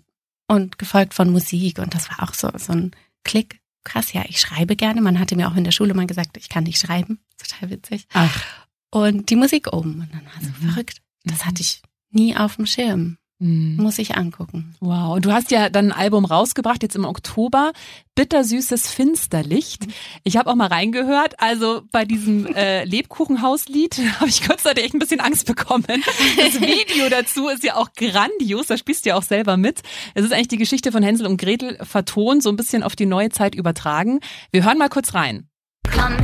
und 0.48 0.78
gefolgt 0.78 1.16
von 1.16 1.32
Musik. 1.32 1.80
Und 1.80 1.96
das 1.96 2.10
war 2.10 2.22
auch 2.22 2.36
so, 2.36 2.50
so 2.58 2.74
ein 2.74 2.92
Klick. 3.24 3.60
Krass, 3.84 4.14
ja, 4.14 4.24
ich 4.28 4.40
schreibe 4.40 4.76
gerne. 4.76 5.02
Man 5.02 5.20
hatte 5.20 5.36
mir 5.36 5.48
auch 5.48 5.56
in 5.56 5.64
der 5.64 5.72
Schule 5.72 5.96
mal 5.96 6.06
gesagt, 6.06 6.38
ich 6.38 6.50
kann 6.50 6.66
nicht 6.66 6.78
schreiben. 6.78 7.20
Total 7.38 7.72
witzig. 7.72 8.06
Ach 8.14 8.61
und 8.92 9.30
die 9.30 9.36
Musik 9.36 9.74
oben. 9.74 10.02
Und 10.02 10.10
dann 10.14 10.26
war 10.26 10.42
so 10.42 10.50
mhm. 10.50 10.70
verrückt. 10.70 11.02
Das 11.24 11.46
hatte 11.46 11.62
ich 11.62 11.82
nie 12.12 12.36
auf 12.36 12.58
dem 12.58 12.66
Schirm. 12.66 13.18
Mhm. 13.42 13.78
Muss 13.78 13.98
ich 13.98 14.16
angucken. 14.16 14.76
Wow. 14.82 15.16
Und 15.16 15.26
du 15.26 15.32
hast 15.32 15.50
ja 15.50 15.70
dann 15.70 15.92
ein 15.92 15.98
Album 15.98 16.26
rausgebracht, 16.26 16.84
jetzt 16.84 16.96
im 16.96 17.06
Oktober. 17.06 17.72
Bittersüßes 18.14 18.88
Finsterlicht. 18.88 19.88
Ich 20.24 20.38
habe 20.38 20.52
auch 20.52 20.56
mal 20.56 20.68
reingehört. 20.68 21.40
Also 21.40 21.82
bei 21.92 22.06
diesem 22.06 22.46
äh, 22.56 22.84
Lebkuchenhauslied 22.84 24.00
habe 24.20 24.30
ich 24.30 24.44
kurzzeitig 24.44 24.84
echt 24.84 24.94
ein 24.94 25.00
bisschen 25.00 25.22
Angst 25.22 25.48
bekommen. 25.48 25.86
Das 25.88 26.62
Video 26.62 27.10
dazu 27.10 27.48
ist 27.48 27.64
ja 27.64 27.78
auch 27.78 27.90
grandios. 27.94 28.68
Da 28.68 28.78
spielst 28.78 29.06
du 29.06 29.10
ja 29.10 29.16
auch 29.16 29.24
selber 29.24 29.58
mit. 29.58 29.82
Es 30.14 30.24
ist 30.24 30.34
eigentlich 30.34 30.50
die 30.50 30.58
Geschichte 30.58 30.92
von 30.92 31.02
Hänsel 31.02 31.26
und 31.26 31.38
Gretel 31.38 31.80
vertont, 31.82 32.44
so 32.44 32.50
ein 32.50 32.58
bisschen 32.58 32.84
auf 32.84 32.96
die 32.96 33.08
neue 33.08 33.30
Zeit 33.30 33.56
übertragen. 33.56 34.20
Wir 34.52 34.66
hören 34.66 34.78
mal 34.78 34.90
kurz 34.90 35.16
rein. 35.16 35.48
Komm 35.92 36.21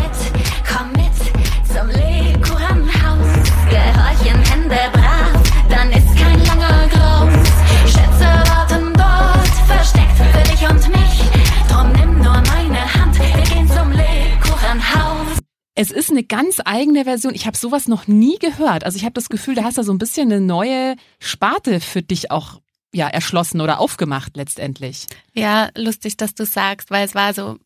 Es 15.80 15.92
ist 15.92 16.10
eine 16.10 16.24
ganz 16.24 16.60
eigene 16.66 17.04
Version. 17.04 17.36
Ich 17.36 17.46
habe 17.46 17.56
sowas 17.56 17.88
noch 17.88 18.08
nie 18.08 18.40
gehört. 18.40 18.84
Also 18.84 18.98
ich 18.98 19.04
habe 19.04 19.14
das 19.14 19.30
Gefühl, 19.30 19.54
da 19.54 19.64
hast 19.64 19.78
du 19.78 19.84
so 19.84 19.94
ein 19.94 20.00
bisschen 20.00 20.32
eine 20.32 20.42
neue 20.42 20.96
Sparte 21.20 21.80
für 21.82 22.02
dich 22.02 22.32
auch 22.32 22.62
ja 22.94 23.08
erschlossen 23.08 23.62
oder 23.62 23.80
aufgemacht 23.80 24.38
letztendlich. 24.38 25.08
Ja, 25.34 25.70
lustig, 25.76 26.18
dass 26.18 26.36
du 26.36 26.46
sagst, 26.46 26.90
weil 26.90 27.06
es 27.06 27.16
war 27.16 27.34
so, 27.34 27.58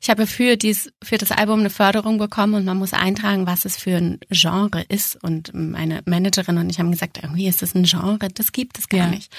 ich 0.00 0.08
habe 0.08 0.26
für 0.26 0.56
dies 0.56 0.92
für 1.02 1.18
das 1.18 1.32
Album 1.32 1.60
eine 1.60 1.70
Förderung 1.70 2.18
bekommen 2.18 2.54
und 2.54 2.64
man 2.64 2.78
muss 2.78 2.92
eintragen, 2.92 3.46
was 3.46 3.64
es 3.64 3.76
für 3.76 3.96
ein 3.96 4.20
Genre 4.30 4.84
ist 4.88 5.22
und 5.22 5.52
meine 5.52 6.02
Managerin 6.06 6.58
und 6.58 6.70
ich 6.70 6.78
haben 6.78 6.92
gesagt, 6.92 7.18
irgendwie 7.22 7.48
ist 7.48 7.60
das 7.60 7.74
ein 7.74 7.84
Genre, 7.84 8.28
das 8.32 8.52
gibt 8.52 8.78
es 8.78 8.88
gar 8.88 9.00
ja. 9.00 9.08
nicht. 9.08 9.32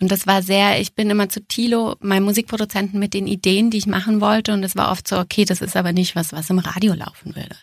Und 0.00 0.10
das 0.10 0.26
war 0.26 0.42
sehr, 0.42 0.80
ich 0.80 0.94
bin 0.94 1.08
immer 1.08 1.28
zu 1.28 1.40
Tilo, 1.46 1.96
meinem 2.00 2.24
Musikproduzenten 2.24 2.98
mit 2.98 3.14
den 3.14 3.26
Ideen, 3.26 3.70
die 3.70 3.78
ich 3.78 3.86
machen 3.86 4.20
wollte 4.20 4.52
und 4.52 4.64
es 4.64 4.76
war 4.76 4.90
oft 4.90 5.06
so, 5.06 5.18
okay, 5.18 5.44
das 5.44 5.60
ist 5.60 5.76
aber 5.76 5.92
nicht 5.92 6.16
was, 6.16 6.32
was 6.32 6.50
im 6.50 6.58
Radio 6.58 6.94
laufen 6.94 7.36
würde. 7.36 7.56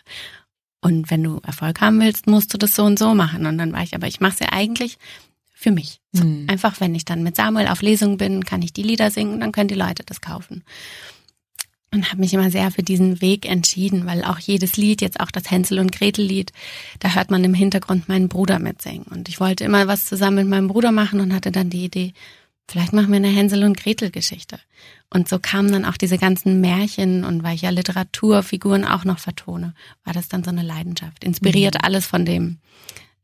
Und 0.80 1.10
wenn 1.10 1.24
du 1.24 1.40
Erfolg 1.44 1.80
haben 1.80 2.00
willst, 2.00 2.26
musst 2.26 2.54
du 2.54 2.58
das 2.58 2.74
so 2.74 2.84
und 2.84 2.98
so 2.98 3.12
machen. 3.12 3.46
Und 3.46 3.58
dann 3.58 3.72
war 3.72 3.82
ich, 3.82 3.96
aber 3.96 4.06
ich 4.06 4.20
mache 4.20 4.34
es 4.34 4.38
ja 4.38 4.52
eigentlich 4.52 4.96
für 5.58 5.72
mich. 5.72 6.00
So, 6.12 6.24
mhm. 6.24 6.46
Einfach, 6.48 6.80
wenn 6.80 6.94
ich 6.94 7.04
dann 7.04 7.24
mit 7.24 7.34
Samuel 7.34 7.66
auf 7.66 7.82
Lesung 7.82 8.16
bin, 8.16 8.44
kann 8.44 8.62
ich 8.62 8.72
die 8.72 8.84
Lieder 8.84 9.10
singen 9.10 9.34
und 9.34 9.40
dann 9.40 9.50
können 9.50 9.66
die 9.66 9.74
Leute 9.74 10.04
das 10.06 10.20
kaufen. 10.20 10.62
Und 11.92 12.10
habe 12.10 12.20
mich 12.20 12.32
immer 12.32 12.50
sehr 12.52 12.70
für 12.70 12.84
diesen 12.84 13.20
Weg 13.20 13.44
entschieden, 13.44 14.06
weil 14.06 14.22
auch 14.22 14.38
jedes 14.38 14.76
Lied, 14.76 15.00
jetzt 15.00 15.18
auch 15.18 15.32
das 15.32 15.50
Hänsel 15.50 15.80
und 15.80 15.90
Gretel 15.90 16.24
Lied, 16.24 16.52
da 17.00 17.14
hört 17.14 17.32
man 17.32 17.42
im 17.42 17.54
Hintergrund 17.54 18.08
meinen 18.08 18.28
Bruder 18.28 18.60
mitsingen. 18.60 19.06
Und 19.06 19.28
ich 19.28 19.40
wollte 19.40 19.64
immer 19.64 19.88
was 19.88 20.06
zusammen 20.06 20.36
mit 20.36 20.48
meinem 20.48 20.68
Bruder 20.68 20.92
machen 20.92 21.18
und 21.18 21.34
hatte 21.34 21.50
dann 21.50 21.70
die 21.70 21.84
Idee, 21.84 22.12
vielleicht 22.68 22.92
machen 22.92 23.08
wir 23.08 23.16
eine 23.16 23.26
Hänsel 23.26 23.64
und 23.64 23.76
Gretel 23.76 24.12
Geschichte. 24.12 24.60
Und 25.10 25.28
so 25.28 25.40
kamen 25.40 25.72
dann 25.72 25.84
auch 25.84 25.96
diese 25.96 26.18
ganzen 26.18 26.60
Märchen 26.60 27.24
und 27.24 27.42
weil 27.42 27.56
ich 27.56 27.62
ja 27.62 27.70
Literaturfiguren 27.70 28.84
auch 28.84 29.04
noch 29.04 29.18
vertone, 29.18 29.74
war 30.04 30.12
das 30.12 30.28
dann 30.28 30.44
so 30.44 30.50
eine 30.50 30.62
Leidenschaft. 30.62 31.24
Inspiriert 31.24 31.74
mhm. 31.74 31.80
alles 31.82 32.06
von 32.06 32.24
dem 32.24 32.58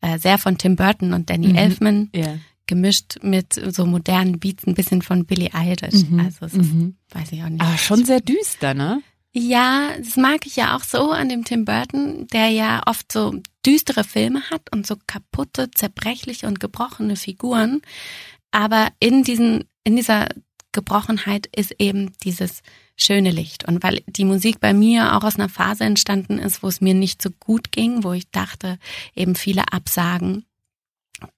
äh, 0.04 0.18
sehr 0.18 0.38
von 0.38 0.58
Tim 0.58 0.76
Burton 0.76 1.12
und 1.12 1.30
Danny 1.30 1.49
mhm. 1.49 1.56
Elfman. 1.56 2.11
Yeah. 2.14 2.38
Gemischt 2.66 3.18
mit 3.23 3.52
so 3.52 3.84
modernen 3.84 4.38
Beats, 4.38 4.66
ein 4.66 4.75
bisschen 4.75 5.02
von 5.02 5.26
Billie 5.26 5.52
Eilish. 5.52 6.08
Mhm. 6.08 6.20
Also, 6.20 6.46
es 6.46 6.54
ist, 6.54 6.73
mhm. 6.73 6.96
weiß 7.11 7.32
ich 7.32 7.42
auch 7.42 7.50
nicht. 7.50 7.61
Aber 7.61 7.76
schon 7.76 8.06
sehr 8.06 8.20
düster, 8.20 8.73
ne? 8.73 9.02
Ja, 9.32 9.90
das 9.99 10.16
mag 10.16 10.46
ich 10.46 10.56
ja 10.56 10.76
auch 10.76 10.82
so 10.82 11.11
an 11.11 11.28
dem 11.28 11.44
Tim 11.44 11.64
Burton, 11.64 12.26
der 12.28 12.49
ja 12.49 12.82
oft 12.87 13.12
so 13.12 13.34
düstere 13.66 14.04
Filme 14.04 14.49
hat 14.49 14.73
und 14.73 14.87
so 14.87 14.94
kaputte, 15.06 15.70
zerbrechliche 15.73 16.46
und 16.46 16.61
gebrochene 16.61 17.16
Figuren. 17.16 17.82
Aber 18.50 18.88
in 19.00 19.25
diesen, 19.25 19.64
in 19.82 19.96
dieser 19.96 20.28
Gebrochenheit 20.75 21.47
ist 21.57 21.75
eben 21.78 22.12
dieses 22.23 22.62
schöne 22.97 23.31
Licht. 23.31 23.66
Und 23.66 23.83
weil 23.83 24.02
die 24.07 24.26
Musik 24.26 24.61
bei 24.61 24.75
mir 24.75 25.16
auch 25.16 25.25
aus 25.25 25.37
einer 25.37 25.49
Phase 25.49 25.85
entstanden 25.85 26.38
ist, 26.38 26.62
wo 26.62 26.69
es 26.69 26.83
mir 26.83 26.95
nicht 26.95 27.23
so 27.23 27.31
gut 27.31 27.73
ging, 27.73 28.04
wo 28.04 28.12
ich 28.12 28.31
dachte, 28.31 28.78
eben 29.14 29.35
viele 29.35 29.73
Absagen, 29.73 30.45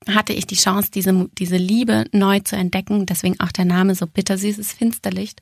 hatte 0.08 0.32
ich 0.32 0.46
die 0.46 0.56
Chance, 0.56 0.90
diese, 0.92 1.28
diese 1.38 1.56
Liebe 1.56 2.06
neu 2.12 2.40
zu 2.40 2.56
entdecken. 2.56 3.06
Deswegen 3.06 3.38
auch 3.40 3.52
der 3.52 3.64
Name 3.64 3.94
so 3.94 4.06
bittersüßes 4.06 4.72
Finsterlicht. 4.72 5.40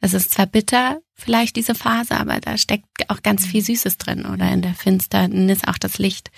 Es 0.00 0.14
ist 0.14 0.30
zwar 0.30 0.46
bitter, 0.46 1.00
vielleicht 1.14 1.56
diese 1.56 1.74
Phase, 1.74 2.16
aber 2.16 2.40
da 2.40 2.56
steckt 2.56 2.86
auch 3.08 3.22
ganz 3.22 3.46
viel 3.46 3.62
Süßes 3.62 3.98
drin. 3.98 4.26
Oder 4.26 4.50
in 4.52 4.62
der 4.62 4.74
Finsternis 4.74 5.64
auch 5.66 5.78
das 5.78 5.98
Licht. 5.98 6.30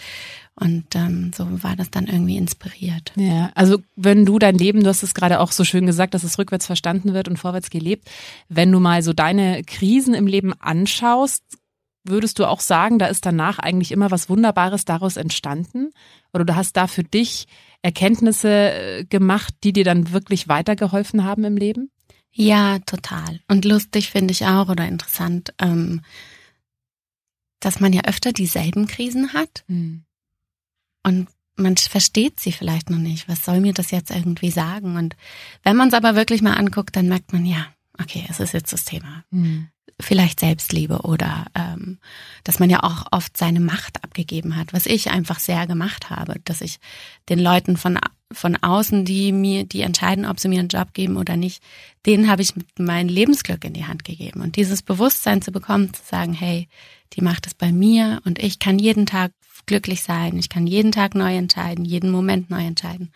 Und 0.54 0.94
ähm, 0.94 1.32
so 1.34 1.46
war 1.62 1.76
das 1.76 1.90
dann 1.90 2.06
irgendwie 2.06 2.36
inspiriert. 2.36 3.12
Ja, 3.16 3.50
also 3.54 3.78
wenn 3.96 4.26
du 4.26 4.38
dein 4.38 4.58
Leben, 4.58 4.82
du 4.82 4.88
hast 4.88 5.02
es 5.02 5.14
gerade 5.14 5.40
auch 5.40 5.50
so 5.50 5.64
schön 5.64 5.86
gesagt, 5.86 6.12
dass 6.12 6.24
es 6.24 6.38
rückwärts 6.38 6.66
verstanden 6.66 7.14
wird 7.14 7.26
und 7.26 7.38
vorwärts 7.38 7.70
gelebt, 7.70 8.10
wenn 8.48 8.70
du 8.70 8.78
mal 8.78 9.02
so 9.02 9.14
deine 9.14 9.64
Krisen 9.64 10.12
im 10.12 10.26
Leben 10.26 10.52
anschaust, 10.52 11.42
würdest 12.04 12.38
du 12.38 12.44
auch 12.44 12.60
sagen, 12.60 12.98
da 12.98 13.06
ist 13.06 13.24
danach 13.24 13.58
eigentlich 13.58 13.92
immer 13.92 14.10
was 14.10 14.28
Wunderbares 14.28 14.84
daraus 14.84 15.16
entstanden? 15.16 15.90
Oder 16.34 16.44
du 16.44 16.54
hast 16.54 16.76
da 16.76 16.86
für 16.86 17.04
dich 17.04 17.46
Erkenntnisse 17.80 18.48
äh, 18.48 19.04
gemacht, 19.04 19.54
die 19.64 19.72
dir 19.72 19.84
dann 19.84 20.12
wirklich 20.12 20.48
weitergeholfen 20.48 21.24
haben 21.24 21.44
im 21.44 21.56
Leben? 21.56 21.90
Ja, 22.30 22.78
total. 22.80 23.40
Und 23.48 23.64
lustig 23.64 24.10
finde 24.10 24.32
ich 24.32 24.46
auch 24.46 24.68
oder 24.68 24.86
interessant, 24.86 25.54
ähm, 25.58 26.02
dass 27.60 27.80
man 27.80 27.92
ja 27.92 28.02
öfter 28.04 28.32
dieselben 28.32 28.86
Krisen 28.86 29.32
hat. 29.32 29.64
Mhm. 29.66 30.04
Und 31.02 31.28
man 31.56 31.76
versteht 31.76 32.40
sie 32.40 32.52
vielleicht 32.52 32.90
noch 32.90 32.98
nicht. 32.98 33.28
Was 33.28 33.44
soll 33.44 33.60
mir 33.60 33.72
das 33.72 33.90
jetzt 33.90 34.10
irgendwie 34.10 34.50
sagen? 34.50 34.96
Und 34.96 35.16
wenn 35.62 35.76
man 35.76 35.88
es 35.88 35.94
aber 35.94 36.14
wirklich 36.14 36.42
mal 36.42 36.54
anguckt, 36.54 36.96
dann 36.96 37.08
merkt 37.08 37.32
man, 37.32 37.44
ja, 37.44 37.66
okay, 38.00 38.24
es 38.28 38.40
ist 38.40 38.54
jetzt 38.54 38.72
das 38.72 38.84
Thema. 38.84 39.24
Mhm. 39.30 39.68
Vielleicht 40.00 40.40
Selbstliebe 40.40 41.02
oder 41.02 41.46
ähm, 41.54 41.98
dass 42.44 42.58
man 42.58 42.70
ja 42.70 42.82
auch 42.82 43.06
oft 43.10 43.36
seine 43.36 43.60
Macht 43.60 44.02
abgegeben 44.02 44.56
hat, 44.56 44.72
was 44.72 44.86
ich 44.86 45.10
einfach 45.10 45.38
sehr 45.38 45.66
gemacht 45.66 46.10
habe, 46.10 46.40
dass 46.44 46.60
ich 46.60 46.80
den 47.28 47.38
Leuten 47.38 47.76
von 47.76 47.98
von 48.32 48.56
außen, 48.56 49.04
die 49.04 49.32
mir, 49.32 49.64
die 49.64 49.82
entscheiden, 49.82 50.26
ob 50.26 50.40
sie 50.40 50.48
mir 50.48 50.60
einen 50.60 50.68
Job 50.68 50.94
geben 50.94 51.16
oder 51.16 51.36
nicht, 51.36 51.62
denen 52.06 52.28
habe 52.28 52.42
ich 52.42 52.54
mein 52.78 53.08
Lebensglück 53.08 53.64
in 53.64 53.74
die 53.74 53.84
Hand 53.84 54.04
gegeben. 54.04 54.40
Und 54.40 54.56
dieses 54.56 54.82
Bewusstsein 54.82 55.42
zu 55.42 55.52
bekommen, 55.52 55.92
zu 55.92 56.02
sagen, 56.02 56.32
hey, 56.32 56.68
die 57.12 57.20
macht 57.20 57.46
es 57.46 57.54
bei 57.54 57.72
mir 57.72 58.20
und 58.24 58.38
ich 58.38 58.58
kann 58.58 58.78
jeden 58.78 59.06
Tag 59.06 59.32
glücklich 59.66 60.02
sein. 60.02 60.38
Ich 60.38 60.48
kann 60.48 60.66
jeden 60.66 60.92
Tag 60.92 61.14
neu 61.14 61.36
entscheiden, 61.36 61.84
jeden 61.84 62.10
Moment 62.10 62.50
neu 62.50 62.64
entscheiden. 62.64 63.12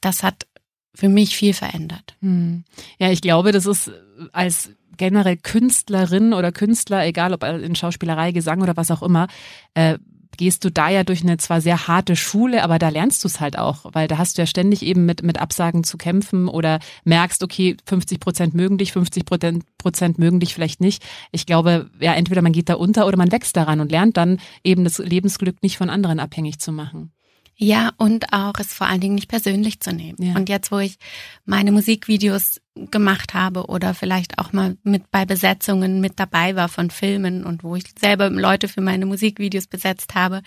Das 0.00 0.22
hat 0.22 0.46
für 0.94 1.08
mich 1.08 1.36
viel 1.36 1.54
verändert. 1.54 2.16
Hm. 2.20 2.64
Ja, 2.98 3.10
ich 3.10 3.22
glaube, 3.22 3.52
das 3.52 3.66
ist 3.66 3.90
als 4.32 4.70
generell 4.96 5.36
Künstlerin 5.36 6.32
oder 6.34 6.52
Künstler, 6.52 7.06
egal 7.06 7.32
ob 7.32 7.42
in 7.44 7.74
Schauspielerei, 7.74 8.32
Gesang 8.32 8.60
oder 8.62 8.76
was 8.76 8.90
auch 8.90 9.02
immer, 9.02 9.26
äh, 9.74 9.98
gehst 10.36 10.64
du 10.64 10.70
da 10.70 10.88
ja 10.88 11.04
durch 11.04 11.22
eine 11.22 11.36
zwar 11.36 11.60
sehr 11.60 11.86
harte 11.88 12.16
Schule, 12.16 12.62
aber 12.62 12.78
da 12.78 12.88
lernst 12.88 13.22
du 13.24 13.28
es 13.28 13.40
halt 13.40 13.58
auch, 13.58 13.86
weil 13.92 14.08
da 14.08 14.18
hast 14.18 14.36
du 14.36 14.42
ja 14.42 14.46
ständig 14.46 14.82
eben 14.82 15.06
mit, 15.06 15.22
mit 15.22 15.38
Absagen 15.38 15.84
zu 15.84 15.96
kämpfen 15.96 16.48
oder 16.48 16.78
merkst, 17.04 17.42
okay, 17.42 17.76
50 17.86 18.20
Prozent 18.20 18.54
mögen 18.54 18.78
dich, 18.78 18.92
50 18.92 19.24
Prozent 19.24 20.18
mögen 20.18 20.40
dich 20.40 20.54
vielleicht 20.54 20.80
nicht. 20.80 21.04
Ich 21.30 21.46
glaube, 21.46 21.90
ja, 22.00 22.14
entweder 22.14 22.42
man 22.42 22.52
geht 22.52 22.68
da 22.68 22.74
unter 22.74 23.06
oder 23.06 23.16
man 23.16 23.32
wächst 23.32 23.56
daran 23.56 23.80
und 23.80 23.90
lernt 23.90 24.16
dann 24.16 24.38
eben 24.64 24.84
das 24.84 24.98
Lebensglück 24.98 25.62
nicht 25.62 25.76
von 25.76 25.90
anderen 25.90 26.20
abhängig 26.20 26.58
zu 26.58 26.72
machen. 26.72 27.12
Ja, 27.56 27.90
und 27.96 28.32
auch 28.32 28.54
es 28.58 28.72
vor 28.72 28.86
allen 28.86 29.00
Dingen 29.00 29.14
nicht 29.14 29.28
persönlich 29.28 29.80
zu 29.80 29.92
nehmen. 29.92 30.20
Ja. 30.20 30.34
Und 30.34 30.48
jetzt, 30.48 30.72
wo 30.72 30.78
ich 30.78 30.96
meine 31.44 31.70
Musikvideos 31.70 32.60
gemacht 32.74 33.34
habe 33.34 33.66
oder 33.66 33.94
vielleicht 33.94 34.38
auch 34.38 34.52
mal 34.52 34.76
mit 34.82 35.10
bei 35.10 35.26
Besetzungen 35.26 36.00
mit 36.00 36.18
dabei 36.18 36.56
war 36.56 36.68
von 36.68 36.90
Filmen 36.90 37.44
und 37.44 37.62
wo 37.62 37.76
ich 37.76 37.84
selber 38.00 38.30
Leute 38.30 38.68
für 38.68 38.80
meine 38.80 39.06
Musikvideos 39.06 39.66
besetzt 39.66 40.14
habe, 40.14 40.42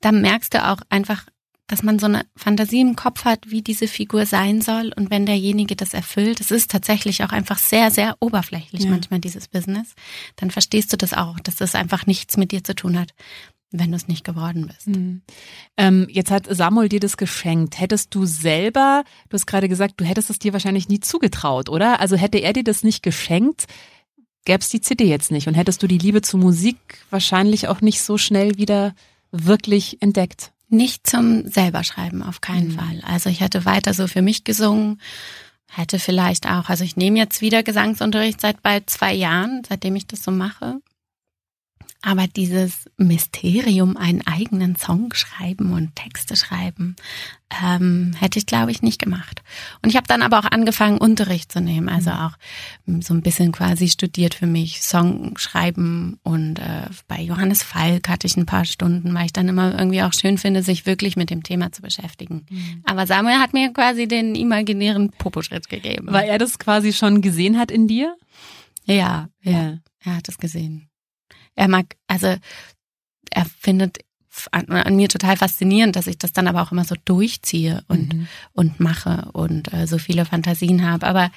da 0.00 0.12
merkst 0.12 0.54
du 0.54 0.64
auch 0.66 0.78
einfach, 0.88 1.26
dass 1.66 1.82
man 1.82 1.98
so 1.98 2.06
eine 2.06 2.26
Fantasie 2.36 2.82
im 2.82 2.94
Kopf 2.94 3.24
hat, 3.24 3.50
wie 3.50 3.62
diese 3.62 3.88
Figur 3.88 4.26
sein 4.26 4.60
soll. 4.60 4.92
Und 4.94 5.10
wenn 5.10 5.24
derjenige 5.24 5.76
das 5.76 5.94
erfüllt, 5.94 6.40
es 6.40 6.50
ist 6.50 6.70
tatsächlich 6.70 7.24
auch 7.24 7.30
einfach 7.30 7.58
sehr, 7.58 7.90
sehr 7.90 8.16
oberflächlich 8.20 8.84
ja. 8.84 8.90
manchmal 8.90 9.20
dieses 9.20 9.48
Business, 9.48 9.94
dann 10.36 10.50
verstehst 10.50 10.92
du 10.92 10.96
das 10.96 11.14
auch, 11.14 11.40
dass 11.40 11.56
das 11.56 11.74
einfach 11.74 12.06
nichts 12.06 12.36
mit 12.36 12.52
dir 12.52 12.62
zu 12.62 12.74
tun 12.74 12.98
hat 12.98 13.14
wenn 13.78 13.90
du 13.90 13.96
es 13.96 14.08
nicht 14.08 14.24
geworden 14.24 14.66
bist. 14.68 14.86
Mhm. 14.86 15.22
Ähm, 15.76 16.06
jetzt 16.08 16.30
hat 16.30 16.46
Samuel 16.48 16.88
dir 16.88 17.00
das 17.00 17.16
geschenkt. 17.16 17.80
Hättest 17.80 18.14
du 18.14 18.24
selber, 18.24 19.04
du 19.28 19.34
hast 19.34 19.46
gerade 19.46 19.68
gesagt, 19.68 19.94
du 19.96 20.04
hättest 20.04 20.30
es 20.30 20.38
dir 20.38 20.52
wahrscheinlich 20.52 20.88
nie 20.88 21.00
zugetraut, 21.00 21.68
oder? 21.68 22.00
Also 22.00 22.16
hätte 22.16 22.38
er 22.38 22.52
dir 22.52 22.64
das 22.64 22.84
nicht 22.84 23.02
geschenkt, 23.02 23.64
gäbe 24.44 24.60
es 24.60 24.68
die 24.68 24.80
CD 24.80 25.06
jetzt 25.06 25.32
nicht 25.32 25.48
und 25.48 25.54
hättest 25.54 25.82
du 25.82 25.88
die 25.88 25.98
Liebe 25.98 26.22
zur 26.22 26.38
Musik 26.38 26.76
wahrscheinlich 27.10 27.66
auch 27.68 27.80
nicht 27.80 28.00
so 28.00 28.16
schnell 28.16 28.56
wieder 28.56 28.94
wirklich 29.32 30.00
entdeckt. 30.00 30.52
Nicht 30.68 31.06
zum 31.06 31.46
selberschreiben, 31.48 32.22
auf 32.22 32.40
keinen 32.40 32.68
mhm. 32.68 32.78
Fall. 32.78 33.02
Also 33.04 33.28
ich 33.28 33.40
hätte 33.40 33.64
weiter 33.64 33.92
so 33.92 34.06
für 34.06 34.22
mich 34.22 34.44
gesungen, 34.44 35.00
hätte 35.68 35.98
vielleicht 35.98 36.46
auch, 36.48 36.68
also 36.68 36.84
ich 36.84 36.96
nehme 36.96 37.18
jetzt 37.18 37.40
wieder 37.40 37.64
Gesangsunterricht 37.64 38.40
seit 38.40 38.62
bald 38.62 38.88
zwei 38.88 39.12
Jahren, 39.12 39.62
seitdem 39.68 39.96
ich 39.96 40.06
das 40.06 40.22
so 40.22 40.30
mache. 40.30 40.80
Aber 42.06 42.26
dieses 42.26 42.90
Mysterium, 42.98 43.96
einen 43.96 44.26
eigenen 44.26 44.76
Song 44.76 45.14
schreiben 45.14 45.72
und 45.72 45.96
Texte 45.96 46.36
schreiben, 46.36 46.96
ähm, 47.64 48.12
hätte 48.18 48.38
ich, 48.38 48.44
glaube 48.44 48.70
ich, 48.70 48.82
nicht 48.82 49.00
gemacht. 49.00 49.42
Und 49.80 49.88
ich 49.88 49.96
habe 49.96 50.06
dann 50.06 50.20
aber 50.20 50.38
auch 50.38 50.44
angefangen, 50.44 50.98
Unterricht 50.98 51.50
zu 51.50 51.62
nehmen. 51.62 51.88
Also 51.88 52.10
mhm. 52.10 52.16
auch 52.16 52.32
hm, 52.84 53.00
so 53.00 53.14
ein 53.14 53.22
bisschen 53.22 53.52
quasi 53.52 53.88
studiert 53.88 54.34
für 54.34 54.46
mich, 54.46 54.82
Song 54.82 55.38
schreiben. 55.38 56.18
Und 56.22 56.58
äh, 56.58 56.90
bei 57.08 57.22
Johannes 57.22 57.62
Falk 57.62 58.10
hatte 58.10 58.26
ich 58.26 58.36
ein 58.36 58.44
paar 58.44 58.66
Stunden, 58.66 59.14
weil 59.14 59.24
ich 59.24 59.32
dann 59.32 59.48
immer 59.48 59.78
irgendwie 59.78 60.02
auch 60.02 60.12
schön 60.12 60.36
finde, 60.36 60.62
sich 60.62 60.84
wirklich 60.84 61.16
mit 61.16 61.30
dem 61.30 61.42
Thema 61.42 61.72
zu 61.72 61.80
beschäftigen. 61.80 62.44
Mhm. 62.50 62.82
Aber 62.84 63.06
Samuel 63.06 63.38
hat 63.38 63.54
mir 63.54 63.72
quasi 63.72 64.06
den 64.06 64.34
imaginären 64.34 65.10
Poposchritt 65.10 65.70
gegeben. 65.70 66.08
Weil 66.10 66.28
er 66.28 66.36
das 66.36 66.58
quasi 66.58 66.92
schon 66.92 67.22
gesehen 67.22 67.58
hat 67.58 67.70
in 67.70 67.88
dir? 67.88 68.14
Ja, 68.84 69.30
ja, 69.40 69.52
ja. 69.52 69.78
er 70.04 70.16
hat 70.16 70.28
es 70.28 70.36
gesehen. 70.36 70.90
Er 71.54 71.68
mag, 71.68 71.96
also 72.06 72.36
er 73.30 73.44
findet 73.60 73.98
an, 74.50 74.66
an, 74.66 74.96
mir 74.96 75.08
total 75.08 75.36
faszinierend, 75.36 75.96
dass 75.96 76.06
ich 76.06 76.18
das 76.18 76.32
dann 76.32 76.48
aber 76.48 76.62
auch 76.62 76.72
immer 76.72 76.84
so 76.84 76.96
durchziehe 77.04 77.84
und, 77.88 78.14
mhm. 78.14 78.28
und 78.52 78.80
mache 78.80 79.28
und 79.32 79.72
äh, 79.72 79.86
so 79.86 79.98
viele 79.98 80.24
Fantasien 80.24 80.84
habe. 80.84 81.06
Aber 81.06 81.30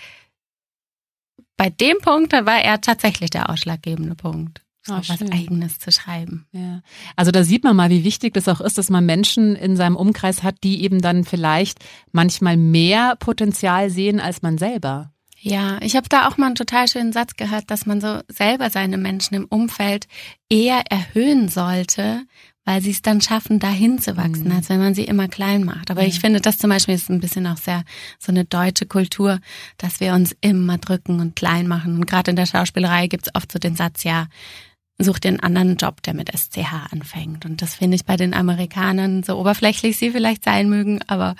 bei 1.57 1.69
dem 1.69 1.97
Punkt 2.01 2.33
war 2.33 2.61
er 2.61 2.81
tatsächlich 2.81 3.29
der 3.29 3.49
ausschlaggebende 3.49 4.15
Punkt. 4.15 4.61
so 4.83 4.93
oh, 4.93 5.01
was 5.05 5.21
Eigenes 5.31 5.79
zu 5.79 5.91
schreiben. 5.91 6.47
Ja. 6.51 6.81
Also 7.15 7.31
da 7.31 7.43
sieht 7.43 7.63
man 7.63 7.75
mal, 7.75 7.89
wie 7.89 8.03
wichtig 8.03 8.33
das 8.33 8.47
auch 8.47 8.61
ist, 8.61 8.77
dass 8.77 8.89
man 8.89 9.05
Menschen 9.05 9.55
in 9.55 9.75
seinem 9.75 9.95
Umkreis 9.95 10.43
hat, 10.43 10.63
die 10.63 10.83
eben 10.83 11.01
dann 11.01 11.23
vielleicht 11.23 11.79
manchmal 12.11 12.57
mehr 12.57 13.15
Potenzial 13.17 13.89
sehen 13.89 14.19
als 14.19 14.41
man 14.41 14.57
selber. 14.57 15.11
Ja, 15.39 15.77
ich 15.81 15.95
habe 15.95 16.09
da 16.09 16.27
auch 16.27 16.37
mal 16.37 16.47
einen 16.47 16.55
total 16.55 16.87
schönen 16.87 17.13
Satz 17.13 17.35
gehört, 17.35 17.69
dass 17.69 17.85
man 17.85 18.01
so 18.01 18.21
selber 18.27 18.69
seine 18.69 18.97
Menschen 18.97 19.35
im 19.35 19.45
Umfeld 19.45 20.07
eher 20.49 20.83
erhöhen 20.89 21.47
sollte, 21.47 22.23
weil 22.65 22.81
sie 22.81 22.91
es 22.91 23.01
dann 23.01 23.21
schaffen, 23.21 23.59
dahin 23.59 23.99
zu 23.99 24.17
wachsen, 24.17 24.49
mhm. 24.49 24.55
als 24.55 24.69
wenn 24.69 24.79
man 24.79 24.95
sie 24.95 25.05
immer 25.05 25.27
klein 25.27 25.63
macht. 25.63 25.91
Aber 25.91 26.01
ja. 26.01 26.07
ich 26.07 26.19
finde, 26.19 26.41
das 26.41 26.57
zum 26.57 26.69
Beispiel 26.69 26.95
ist 26.95 27.09
ein 27.09 27.21
bisschen 27.21 27.47
auch 27.47 27.57
sehr 27.57 27.83
so 28.19 28.31
eine 28.31 28.45
deutsche 28.45 28.87
Kultur, 28.87 29.39
dass 29.77 29.99
wir 29.99 30.13
uns 30.13 30.35
immer 30.41 30.79
drücken 30.79 31.19
und 31.19 31.35
klein 31.35 31.67
machen. 31.67 31.95
Und 31.95 32.07
gerade 32.07 32.31
in 32.31 32.35
der 32.35 32.45
Schauspielerei 32.45 33.07
gibt's 33.07 33.29
oft 33.35 33.51
so 33.51 33.59
den 33.59 33.75
Satz, 33.75 34.03
ja, 34.03 34.27
such 34.99 35.19
dir 35.19 35.29
einen 35.29 35.39
anderen 35.39 35.77
Job, 35.77 36.01
der 36.03 36.13
mit 36.13 36.31
SCH 36.35 36.91
anfängt. 36.91 37.45
Und 37.45 37.61
das 37.61 37.75
finde 37.75 37.95
ich 37.95 38.05
bei 38.05 38.17
den 38.17 38.33
Amerikanern, 38.33 39.23
so 39.23 39.39
oberflächlich 39.39 39.97
sie 39.97 40.11
vielleicht 40.11 40.43
sein 40.43 40.67
mögen, 40.67 40.99
aber 41.07 41.35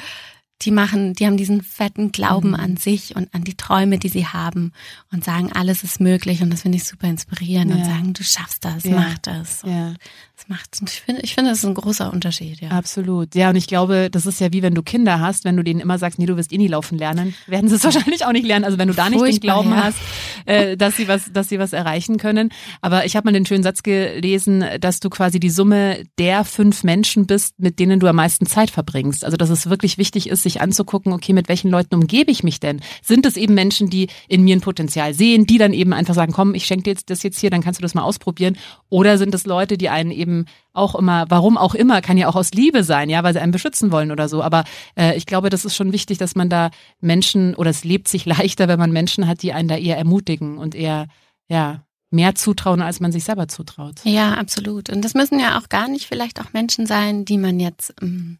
die 0.64 0.72
machen, 0.72 1.14
die 1.14 1.26
haben 1.28 1.38
diesen 1.38 1.62
fetten 1.62 2.12
Glauben 2.12 2.50
mhm. 2.50 2.56
an 2.56 2.78
sich 2.78 3.16
und 3.16 3.34
an 3.34 3.44
die 3.44 3.56
Träume, 3.56 4.00
die 4.00 4.10
sie 4.10 4.26
haben 4.26 4.72
und 5.12 5.24
sagen, 5.24 5.52
alles 5.54 5.84
ist 5.84 6.00
möglich 6.00 6.42
und 6.42 6.50
das 6.50 6.64
finde 6.64 6.78
ich 6.78 6.86
super 6.86 7.08
inspirierend 7.08 7.72
ja. 7.72 7.78
und 7.78 7.86
sagen, 7.86 8.14
du 8.14 8.24
schaffst 8.24 8.66
das, 8.66 8.84
ja. 8.84 8.96
mach 8.96 9.18
das. 9.20 9.62
Ja. 9.64 9.94
Das 10.36 10.50
macht, 10.50 10.70
ich 10.84 11.02
finde, 11.02 11.22
ich 11.24 11.34
finde, 11.34 11.50
das 11.52 11.60
ist 11.60 11.66
ein 11.66 11.74
großer 11.74 12.12
Unterschied, 12.14 12.62
ja. 12.62 12.70
Absolut. 12.70 13.34
Ja, 13.34 13.50
und 13.50 13.56
ich 13.56 13.68
glaube, 13.68 14.10
das 14.12 14.26
ist 14.26 14.40
ja 14.40 14.52
wie 14.54 14.62
wenn 14.62 14.76
du 14.76 14.84
Kinder 14.84 15.20
hast, 15.20 15.46
wenn 15.46 15.58
du 15.58 15.64
denen 15.64 15.80
immer 15.80 15.98
sagst, 15.98 16.20
nee, 16.20 16.26
du 16.26 16.38
wirst 16.38 16.52
eh 16.54 16.58
nie 16.58 16.68
laufen 16.68 16.98
lernen, 16.98 17.36
werden 17.48 17.70
sie 17.70 17.76
es 17.76 17.84
wahrscheinlich 17.84 18.26
auch 18.26 18.32
nicht 18.32 18.46
lernen. 18.46 18.66
Also 18.66 18.78
wenn 18.78 18.88
du 18.88 18.94
da 18.94 19.10
nicht 19.10 19.20
Furchtbar, 19.20 19.32
den 19.32 19.42
Glauben 19.42 19.70
ja. 19.72 19.84
hast, 19.86 19.98
äh, 20.46 20.78
dass 20.78 20.96
sie 20.96 21.08
was, 21.08 21.32
dass 21.32 21.50
sie 21.50 21.60
was 21.60 21.74
erreichen 21.74 22.18
können. 22.18 22.50
Aber 22.82 23.06
ich 23.06 23.16
habe 23.16 23.26
mal 23.26 23.32
den 23.32 23.46
schönen 23.46 23.64
Satz 23.64 23.84
gelesen, 23.84 24.64
dass 24.80 25.00
du 25.00 25.10
quasi 25.10 25.40
die 25.40 25.50
Summe 25.50 26.04
der 26.18 26.44
fünf 26.44 26.84
Menschen 26.84 27.26
bist, 27.28 27.60
mit 27.60 27.80
denen 27.80 28.00
du 28.00 28.08
am 28.08 28.16
meisten 28.16 28.46
Zeit 28.46 28.70
verbringst. 28.70 29.26
Also 29.26 29.38
dass 29.38 29.50
es 29.50 29.70
wirklich 29.70 29.98
wichtig 29.98 30.30
ist, 30.30 30.47
sich 30.48 30.62
anzugucken, 30.62 31.14
okay, 31.14 31.34
mit 31.34 31.50
welchen 31.50 31.70
Leuten 31.70 31.96
umgebe 31.96 32.32
ich 32.32 32.44
mich 32.44 32.60
denn? 32.60 32.82
Sind 33.02 33.26
es 33.26 33.38
eben 33.38 33.54
Menschen, 33.54 33.90
die 33.90 34.08
in 34.28 34.44
mir 34.44 34.56
ein 34.56 34.62
Potenzial 34.62 35.14
sehen, 35.14 35.46
die 35.46 35.58
dann 35.58 35.74
eben 35.74 35.94
einfach 35.94 36.14
sagen, 36.14 36.34
komm, 36.34 36.56
ich 36.56 36.66
schenke 36.66 36.94
dir 36.94 37.02
das 37.06 37.24
jetzt 37.24 37.40
hier, 37.40 37.50
dann 37.50 37.62
kannst 37.62 37.80
du 37.80 37.82
das 37.82 37.94
mal 37.94 38.04
ausprobieren? 38.04 38.58
Oder 38.90 39.18
sind 39.18 39.34
es 39.36 39.46
Leute, 39.46 39.78
die 39.78 39.90
einen 39.90 40.12
eben 40.12 40.46
auch 40.74 40.96
immer, 40.96 41.26
warum 41.30 41.58
auch 41.58 41.76
immer, 41.76 42.02
kann 42.02 42.18
ja 42.18 42.28
auch 42.28 42.36
aus 42.36 42.52
Liebe 42.52 42.84
sein, 42.84 43.10
ja, 43.10 43.24
weil 43.24 43.34
sie 43.34 43.42
einen 43.42 43.52
beschützen 43.52 43.92
wollen 43.92 44.12
oder 44.12 44.30
so. 44.30 44.42
Aber 44.42 44.64
äh, 44.96 45.18
ich 45.18 45.26
glaube, 45.26 45.50
das 45.50 45.66
ist 45.66 45.76
schon 45.76 45.92
wichtig, 45.92 46.18
dass 46.18 46.36
man 46.36 46.50
da 46.50 46.70
Menschen 47.02 47.56
oder 47.56 47.72
es 47.72 47.84
lebt 47.84 48.08
sich 48.08 48.26
leichter, 48.26 48.68
wenn 48.68 48.80
man 48.80 48.92
Menschen 48.92 49.28
hat, 49.28 49.42
die 49.42 49.54
einen 49.54 49.68
da 49.68 49.76
eher 49.76 49.98
ermutigen 49.98 50.58
und 50.58 50.76
eher, 50.76 51.08
ja, 51.50 51.84
mehr 52.10 52.36
zutrauen, 52.36 52.82
als 52.82 53.00
man 53.00 53.12
sich 53.12 53.24
selber 53.24 53.48
zutraut. 53.48 53.96
Ja, 54.04 54.36
absolut. 54.36 54.90
Und 54.90 55.04
das 55.04 55.14
müssen 55.14 55.40
ja 55.40 55.60
auch 55.60 55.70
gar 55.70 55.90
nicht 55.90 56.06
vielleicht 56.06 56.40
auch 56.40 56.54
Menschen 56.54 56.86
sein, 56.86 57.26
die 57.26 57.38
man 57.38 57.60
jetzt 57.60 57.94
ähm, 58.02 58.40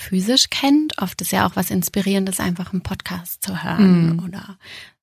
physisch 0.00 0.50
kennt. 0.50 0.98
Oft 0.98 1.20
ist 1.20 1.32
ja 1.32 1.46
auch 1.46 1.56
was 1.56 1.70
Inspirierendes, 1.70 2.40
einfach 2.40 2.72
einen 2.72 2.82
Podcast 2.82 3.42
zu 3.42 3.62
hören 3.62 4.16
mm. 4.16 4.24
oder 4.24 4.58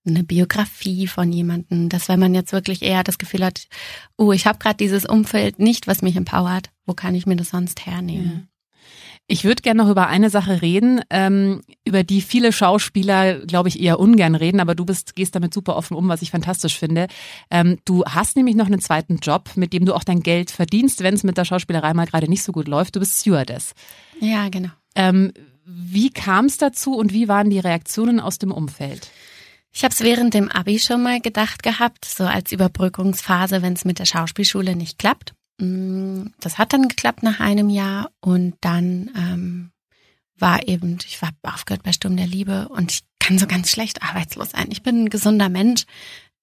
eine 0.06 0.24
Biografie 0.24 1.08
von 1.08 1.32
jemandem, 1.32 1.90
dass 1.90 2.08
wenn 2.08 2.20
man 2.20 2.34
jetzt 2.34 2.54
wirklich 2.54 2.82
eher 2.82 3.04
das 3.04 3.18
Gefühl 3.18 3.44
hat, 3.44 3.68
oh, 4.18 4.32
ich 4.32 4.48
habe 4.48 4.60
gerade 4.60 4.78
dieses 4.78 5.06
Umfeld 5.06 5.60
nicht, 5.60 5.88
was 5.88 6.02
mich 6.02 6.16
empowert, 6.16 6.70
wo 6.86 6.94
kann 6.94 7.16
ich 7.16 7.26
mir 7.26 7.36
das 7.36 7.50
sonst 7.50 7.86
hernehmen? 7.86 8.50
Ich 9.30 9.44
würde 9.44 9.62
gerne 9.62 9.84
noch 9.84 9.90
über 9.90 10.08
eine 10.08 10.30
Sache 10.30 10.62
reden, 10.62 11.02
ähm, 11.10 11.62
über 11.86 12.04
die 12.04 12.22
viele 12.22 12.54
Schauspieler, 12.54 13.46
glaube 13.46 13.68
ich, 13.68 13.82
eher 13.82 14.00
ungern 14.00 14.36
reden, 14.36 14.62
aber 14.62 14.74
du 14.74 14.86
bist, 14.86 15.16
gehst 15.16 15.36
damit 15.36 15.54
super 15.54 15.76
offen 15.76 15.98
um, 15.98 16.08
was 16.08 16.22
ich 16.22 16.32
fantastisch 16.32 16.78
finde. 16.80 17.08
Ähm, 17.52 17.78
du 17.84 18.06
hast 18.06 18.38
nämlich 18.38 18.56
noch 18.56 18.68
einen 18.68 18.80
zweiten 18.80 19.18
Job, 19.18 19.50
mit 19.56 19.74
dem 19.74 19.86
du 19.86 19.94
auch 19.94 20.06
dein 20.06 20.22
Geld 20.22 20.50
verdienst, 20.50 21.04
wenn 21.04 21.14
es 21.14 21.26
mit 21.26 21.38
der 21.38 21.44
Schauspielerei 21.44 21.94
mal 21.94 22.08
gerade 22.08 22.30
nicht 22.30 22.44
so 22.44 22.54
gut 22.54 22.70
läuft. 22.70 22.96
Du 22.96 23.02
bist 23.02 23.20
Stewardess. 23.20 23.74
Ja, 24.22 24.48
genau. 24.48 24.70
Ähm, 24.98 25.32
wie 25.64 26.10
kam 26.10 26.46
es 26.46 26.58
dazu 26.58 26.96
und 26.96 27.14
wie 27.14 27.28
waren 27.28 27.52
die 27.52 27.60
Reaktionen 27.60 28.20
aus 28.20 28.40
dem 28.40 28.52
Umfeld? 28.52 29.12
Ich 29.72 29.84
habe 29.84 29.94
es 29.94 30.02
während 30.02 30.34
dem 30.34 30.50
Abi 30.50 30.80
schon 30.80 31.04
mal 31.04 31.22
gedacht 31.22 31.62
gehabt, 31.62 32.04
so 32.04 32.24
als 32.24 32.52
Überbrückungsphase, 32.52 33.62
wenn 33.62 33.74
es 33.74 33.86
mit 33.86 34.00
der 34.00 34.06
Schauspielschule 34.06 34.76
nicht 34.76 34.98
klappt. 34.98 35.36
Mm, 35.60 36.28
das 36.40 36.58
hat 36.58 36.74
dann 36.74 36.88
geklappt 36.88 37.22
nach 37.22 37.40
einem 37.40 37.70
Jahr 37.70 38.10
und 38.22 38.56
dann 38.62 39.12
ähm, 39.16 39.72
war 40.36 40.68
eben, 40.68 40.98
ich 41.06 41.22
war 41.22 41.30
aufgehört 41.44 41.84
bei 41.84 41.94
Sturm 41.94 42.18
der 42.18 42.28
Liebe 42.28 42.68
und 42.70 42.92
ich 42.92 43.02
kann 43.20 43.38
so 43.38 43.46
ganz 43.46 43.70
schlecht 43.70 44.02
arbeitslos 44.02 44.52
sein. 44.52 44.70
Ich 44.72 44.82
bin 44.82 45.04
ein 45.04 45.10
gesunder 45.10 45.50
Mensch 45.50 45.86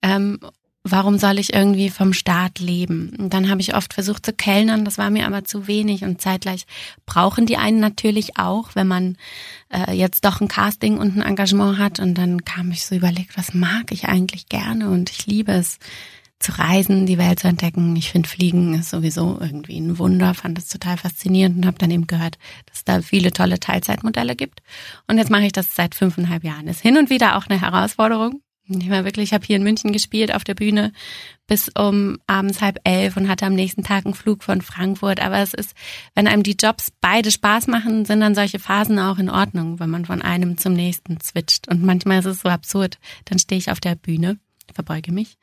ähm, 0.00 0.38
warum 0.84 1.18
soll 1.18 1.38
ich 1.38 1.54
irgendwie 1.54 1.88
vom 1.88 2.12
Staat 2.12 2.58
leben? 2.58 3.14
Und 3.18 3.32
dann 3.32 3.48
habe 3.48 3.62
ich 3.62 3.74
oft 3.74 3.94
versucht 3.94 4.24
zu 4.24 4.34
kellnern, 4.34 4.84
das 4.84 4.98
war 4.98 5.10
mir 5.10 5.26
aber 5.26 5.44
zu 5.44 5.66
wenig 5.66 6.04
und 6.04 6.20
zeitgleich 6.20 6.66
brauchen 7.06 7.46
die 7.46 7.56
einen 7.56 7.80
natürlich 7.80 8.38
auch, 8.38 8.74
wenn 8.74 8.86
man 8.86 9.16
äh, 9.72 9.92
jetzt 9.92 10.26
doch 10.26 10.40
ein 10.40 10.48
Casting 10.48 10.98
und 10.98 11.16
ein 11.16 11.22
Engagement 11.22 11.78
hat 11.78 12.00
und 12.00 12.14
dann 12.14 12.44
kam 12.44 12.70
ich 12.70 12.84
so 12.84 12.94
überlegt, 12.94 13.38
was 13.38 13.54
mag 13.54 13.90
ich 13.90 14.06
eigentlich 14.06 14.48
gerne 14.48 14.90
und 14.90 15.10
ich 15.10 15.26
liebe 15.26 15.52
es 15.52 15.78
zu 16.38 16.58
reisen, 16.58 17.06
die 17.06 17.16
Welt 17.16 17.40
zu 17.40 17.48
entdecken. 17.48 17.96
Ich 17.96 18.10
finde 18.10 18.28
Fliegen 18.28 18.74
ist 18.74 18.90
sowieso 18.90 19.38
irgendwie 19.40 19.78
ein 19.78 19.98
Wunder, 19.98 20.34
fand 20.34 20.58
es 20.58 20.68
total 20.68 20.98
faszinierend 20.98 21.56
und 21.56 21.66
habe 21.66 21.78
dann 21.78 21.90
eben 21.90 22.06
gehört, 22.06 22.36
dass 22.66 22.78
es 22.78 22.84
da 22.84 23.00
viele 23.00 23.32
tolle 23.32 23.58
Teilzeitmodelle 23.58 24.36
gibt. 24.36 24.60
Und 25.06 25.16
jetzt 25.16 25.30
mache 25.30 25.46
ich 25.46 25.52
das 25.52 25.74
seit 25.74 25.94
fünfeinhalb 25.94 26.44
Jahren. 26.44 26.68
Ist 26.68 26.82
hin 26.82 26.98
und 26.98 27.08
wieder 27.08 27.38
auch 27.38 27.46
eine 27.46 27.58
Herausforderung, 27.58 28.42
ich 28.66 28.90
war 28.90 29.04
wirklich, 29.04 29.30
ich 29.30 29.34
habe 29.34 29.44
hier 29.44 29.56
in 29.56 29.62
München 29.62 29.92
gespielt 29.92 30.34
auf 30.34 30.44
der 30.44 30.54
Bühne 30.54 30.92
bis 31.46 31.70
um 31.78 32.18
abends 32.26 32.62
halb 32.62 32.78
elf 32.84 33.16
und 33.16 33.28
hatte 33.28 33.44
am 33.44 33.54
nächsten 33.54 33.84
Tag 33.84 34.06
einen 34.06 34.14
Flug 34.14 34.42
von 34.42 34.62
Frankfurt. 34.62 35.20
Aber 35.20 35.38
es 35.38 35.52
ist, 35.52 35.74
wenn 36.14 36.26
einem 36.26 36.42
die 36.42 36.56
Jobs 36.58 36.90
beide 37.00 37.30
Spaß 37.30 37.66
machen, 37.66 38.06
sind 38.06 38.20
dann 38.20 38.34
solche 38.34 38.58
Phasen 38.58 38.98
auch 38.98 39.18
in 39.18 39.28
Ordnung, 39.28 39.80
wenn 39.80 39.90
man 39.90 40.06
von 40.06 40.22
einem 40.22 40.56
zum 40.56 40.72
nächsten 40.72 41.20
switcht. 41.20 41.68
Und 41.68 41.82
manchmal 41.82 42.20
ist 42.20 42.24
es 42.24 42.40
so 42.40 42.48
absurd. 42.48 42.98
Dann 43.26 43.38
stehe 43.38 43.58
ich 43.58 43.70
auf 43.70 43.80
der 43.80 43.94
Bühne, 43.94 44.38
verbeuge 44.72 45.12
mich, 45.12 45.36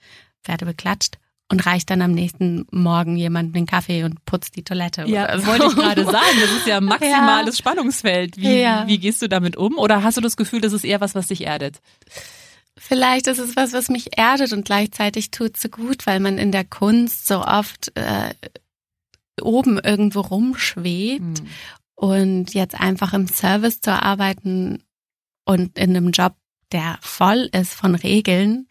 werde 0.43 0.65
beklatscht 0.65 1.19
und 1.51 1.65
reicht 1.65 1.89
dann 1.91 2.01
am 2.01 2.13
nächsten 2.13 2.65
Morgen 2.71 3.17
jemand 3.17 3.55
den 3.55 3.67
Kaffee 3.67 4.03
und 4.03 4.25
putzt 4.25 4.55
die 4.55 4.63
Toilette. 4.63 5.03
Ja, 5.05 5.37
so. 5.37 5.45
wollte 5.45 5.65
ich 5.67 5.75
gerade 5.75 6.05
sagen. 6.05 6.37
Das 6.41 6.51
ist 6.51 6.65
ja 6.65 6.81
maximales 6.81 7.57
ja. 7.57 7.59
Spannungsfeld. 7.59 8.37
Wie, 8.37 8.61
ja. 8.61 8.87
wie 8.87 8.97
gehst 8.97 9.21
du 9.21 9.29
damit 9.29 9.57
um? 9.57 9.77
Oder 9.77 10.01
hast 10.01 10.17
du 10.17 10.21
das 10.21 10.37
Gefühl, 10.37 10.61
das 10.61 10.73
ist 10.73 10.85
eher 10.85 11.01
was, 11.01 11.13
was 11.13 11.27
dich 11.27 11.45
erdet? 11.45 11.81
Vielleicht 12.83 13.27
ist 13.27 13.37
es 13.37 13.55
was, 13.55 13.73
was 13.73 13.89
mich 13.89 14.17
erdet 14.17 14.53
und 14.53 14.65
gleichzeitig 14.65 15.29
tut 15.29 15.55
so 15.55 15.69
gut, 15.69 16.07
weil 16.07 16.19
man 16.19 16.39
in 16.39 16.51
der 16.51 16.65
Kunst 16.65 17.27
so 17.27 17.45
oft 17.45 17.95
äh, 17.95 18.33
oben 19.39 19.77
irgendwo 19.77 20.21
rumschwebt 20.21 21.43
mhm. 21.43 21.47
und 21.93 22.53
jetzt 22.55 22.73
einfach 22.79 23.13
im 23.13 23.27
Service 23.27 23.81
zu 23.81 23.91
arbeiten 23.91 24.83
und 25.45 25.77
in 25.77 25.95
einem 25.95 26.09
Job, 26.09 26.33
der 26.71 26.97
voll 27.01 27.49
ist 27.51 27.75
von 27.75 27.93
Regeln 27.93 28.67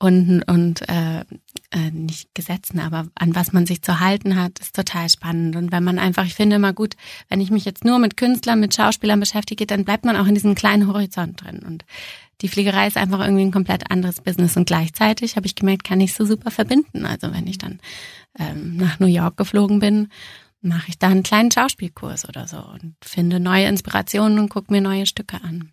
und, 0.00 0.42
und 0.42 0.88
äh, 0.88 1.24
äh, 1.70 1.90
nicht 1.90 2.34
Gesetzen, 2.34 2.78
aber 2.80 3.08
an 3.14 3.34
was 3.34 3.52
man 3.52 3.66
sich 3.66 3.82
zu 3.82 4.00
halten 4.00 4.36
hat, 4.36 4.58
ist 4.58 4.76
total 4.76 5.08
spannend. 5.08 5.56
Und 5.56 5.72
wenn 5.72 5.84
man 5.84 5.98
einfach, 5.98 6.24
ich 6.24 6.34
finde 6.34 6.56
immer 6.56 6.72
gut, 6.72 6.94
wenn 7.28 7.40
ich 7.40 7.50
mich 7.50 7.64
jetzt 7.64 7.84
nur 7.84 7.98
mit 7.98 8.16
Künstlern, 8.16 8.60
mit 8.60 8.74
Schauspielern 8.74 9.20
beschäftige, 9.20 9.66
dann 9.66 9.84
bleibt 9.84 10.04
man 10.04 10.16
auch 10.16 10.26
in 10.26 10.34
diesem 10.34 10.54
kleinen 10.54 10.86
Horizont 10.86 11.42
drin. 11.42 11.60
Und 11.66 11.84
die 12.40 12.48
Fliegerei 12.48 12.86
ist 12.86 12.96
einfach 12.96 13.20
irgendwie 13.20 13.44
ein 13.44 13.52
komplett 13.52 13.90
anderes 13.90 14.20
Business. 14.20 14.56
Und 14.56 14.66
gleichzeitig 14.66 15.36
habe 15.36 15.46
ich 15.46 15.54
gemerkt, 15.54 15.84
kann 15.84 16.00
ich 16.00 16.14
so 16.14 16.24
super 16.24 16.50
verbinden. 16.50 17.06
Also 17.06 17.32
wenn 17.32 17.46
ich 17.46 17.58
dann 17.58 17.80
ähm, 18.38 18.76
nach 18.76 19.00
New 19.00 19.06
York 19.06 19.36
geflogen 19.36 19.80
bin, 19.80 20.08
mache 20.60 20.88
ich 20.88 20.98
da 20.98 21.08
einen 21.08 21.22
kleinen 21.22 21.50
Schauspielkurs 21.50 22.28
oder 22.28 22.46
so 22.46 22.58
und 22.58 22.94
finde 23.02 23.40
neue 23.40 23.66
Inspirationen 23.66 24.38
und 24.38 24.48
gucke 24.48 24.72
mir 24.72 24.80
neue 24.80 25.06
Stücke 25.06 25.42
an. 25.42 25.72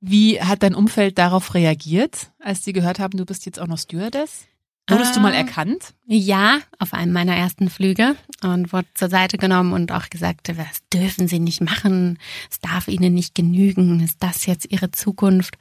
Wie 0.00 0.40
hat 0.40 0.62
dein 0.62 0.74
Umfeld 0.74 1.18
darauf 1.18 1.54
reagiert, 1.54 2.30
als 2.38 2.64
sie 2.64 2.72
gehört 2.72 2.98
haben, 2.98 3.16
du 3.16 3.24
bist 3.24 3.46
jetzt 3.46 3.58
auch 3.58 3.66
noch 3.66 3.78
Stewardess? 3.78 4.46
Wurdest 4.88 5.12
äh, 5.12 5.14
du 5.14 5.20
mal 5.20 5.32
ah. 5.32 5.36
erkannt? 5.36 5.94
Ja, 6.06 6.60
auf 6.78 6.94
einem 6.94 7.12
meiner 7.12 7.34
ersten 7.34 7.70
Flüge 7.70 8.14
und 8.42 8.72
wurde 8.72 8.86
zur 8.94 9.08
Seite 9.08 9.38
genommen 9.38 9.72
und 9.72 9.90
auch 9.90 10.08
gesagt, 10.10 10.48
das 10.48 10.88
dürfen 10.92 11.26
Sie 11.26 11.40
nicht 11.40 11.60
machen, 11.60 12.18
es 12.50 12.60
darf 12.60 12.86
Ihnen 12.86 13.12
nicht 13.12 13.34
genügen, 13.34 14.00
ist 14.00 14.22
das 14.22 14.46
jetzt 14.46 14.70
Ihre 14.70 14.92
Zukunft? 14.92 15.58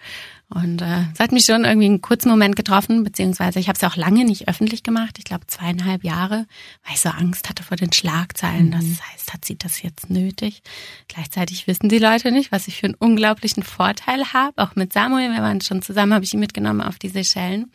Und 0.49 0.83
äh, 0.83 1.05
es 1.11 1.19
hat 1.19 1.31
mich 1.31 1.45
schon 1.45 1.65
irgendwie 1.65 1.88
einen 1.88 2.01
kurzen 2.01 2.29
Moment 2.29 2.55
getroffen, 2.55 3.03
beziehungsweise 3.03 3.59
ich 3.59 3.67
habe 3.67 3.75
es 3.75 3.81
ja 3.81 3.89
auch 3.89 3.95
lange 3.95 4.25
nicht 4.25 4.47
öffentlich 4.47 4.83
gemacht, 4.83 5.17
ich 5.17 5.23
glaube 5.23 5.47
zweieinhalb 5.47 6.03
Jahre, 6.03 6.45
weil 6.83 6.93
ich 6.93 7.01
so 7.01 7.09
Angst 7.09 7.49
hatte 7.49 7.63
vor 7.63 7.77
den 7.77 7.91
Schlagzeilen. 7.91 8.67
Mhm. 8.67 8.71
Das 8.71 8.83
heißt, 8.83 9.33
hat 9.33 9.43
sie 9.43 9.57
das 9.57 9.81
jetzt 9.81 10.11
nötig? 10.11 10.61
Gleichzeitig 11.07 11.65
wissen 11.65 11.89
die 11.89 11.97
Leute 11.97 12.31
nicht, 12.31 12.51
was 12.51 12.67
ich 12.67 12.77
für 12.77 12.85
einen 12.85 12.95
unglaublichen 12.95 13.63
Vorteil 13.63 14.33
habe. 14.33 14.61
Auch 14.61 14.75
mit 14.75 14.93
Samuel, 14.93 15.31
wir 15.31 15.41
waren 15.41 15.61
schon 15.61 15.81
zusammen, 15.81 16.13
habe 16.13 16.25
ich 16.25 16.35
ihn 16.35 16.39
mitgenommen 16.39 16.81
auf 16.81 16.99
die 16.99 17.09
Seychellen. 17.09 17.71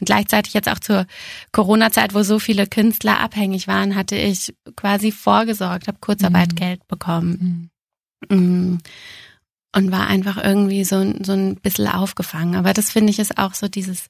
Und 0.00 0.06
gleichzeitig 0.06 0.54
jetzt 0.54 0.68
auch 0.68 0.80
zur 0.80 1.06
Corona-Zeit, 1.52 2.14
wo 2.14 2.22
so 2.22 2.38
viele 2.38 2.66
Künstler 2.66 3.20
abhängig 3.20 3.68
waren, 3.68 3.94
hatte 3.94 4.16
ich 4.16 4.54
quasi 4.76 5.12
vorgesorgt, 5.12 5.86
habe 5.86 5.98
Kurzarbeitgeld 6.00 6.80
mhm. 6.80 6.88
bekommen. 6.88 7.70
Mhm. 8.28 8.78
Und 9.76 9.90
war 9.92 10.06
einfach 10.06 10.42
irgendwie 10.42 10.84
so, 10.84 11.04
so 11.22 11.32
ein 11.32 11.56
bisschen 11.56 11.88
aufgefangen. 11.88 12.54
Aber 12.54 12.72
das 12.72 12.90
finde 12.90 13.10
ich 13.10 13.18
ist 13.18 13.38
auch 13.38 13.54
so 13.54 13.68
dieses, 13.68 14.08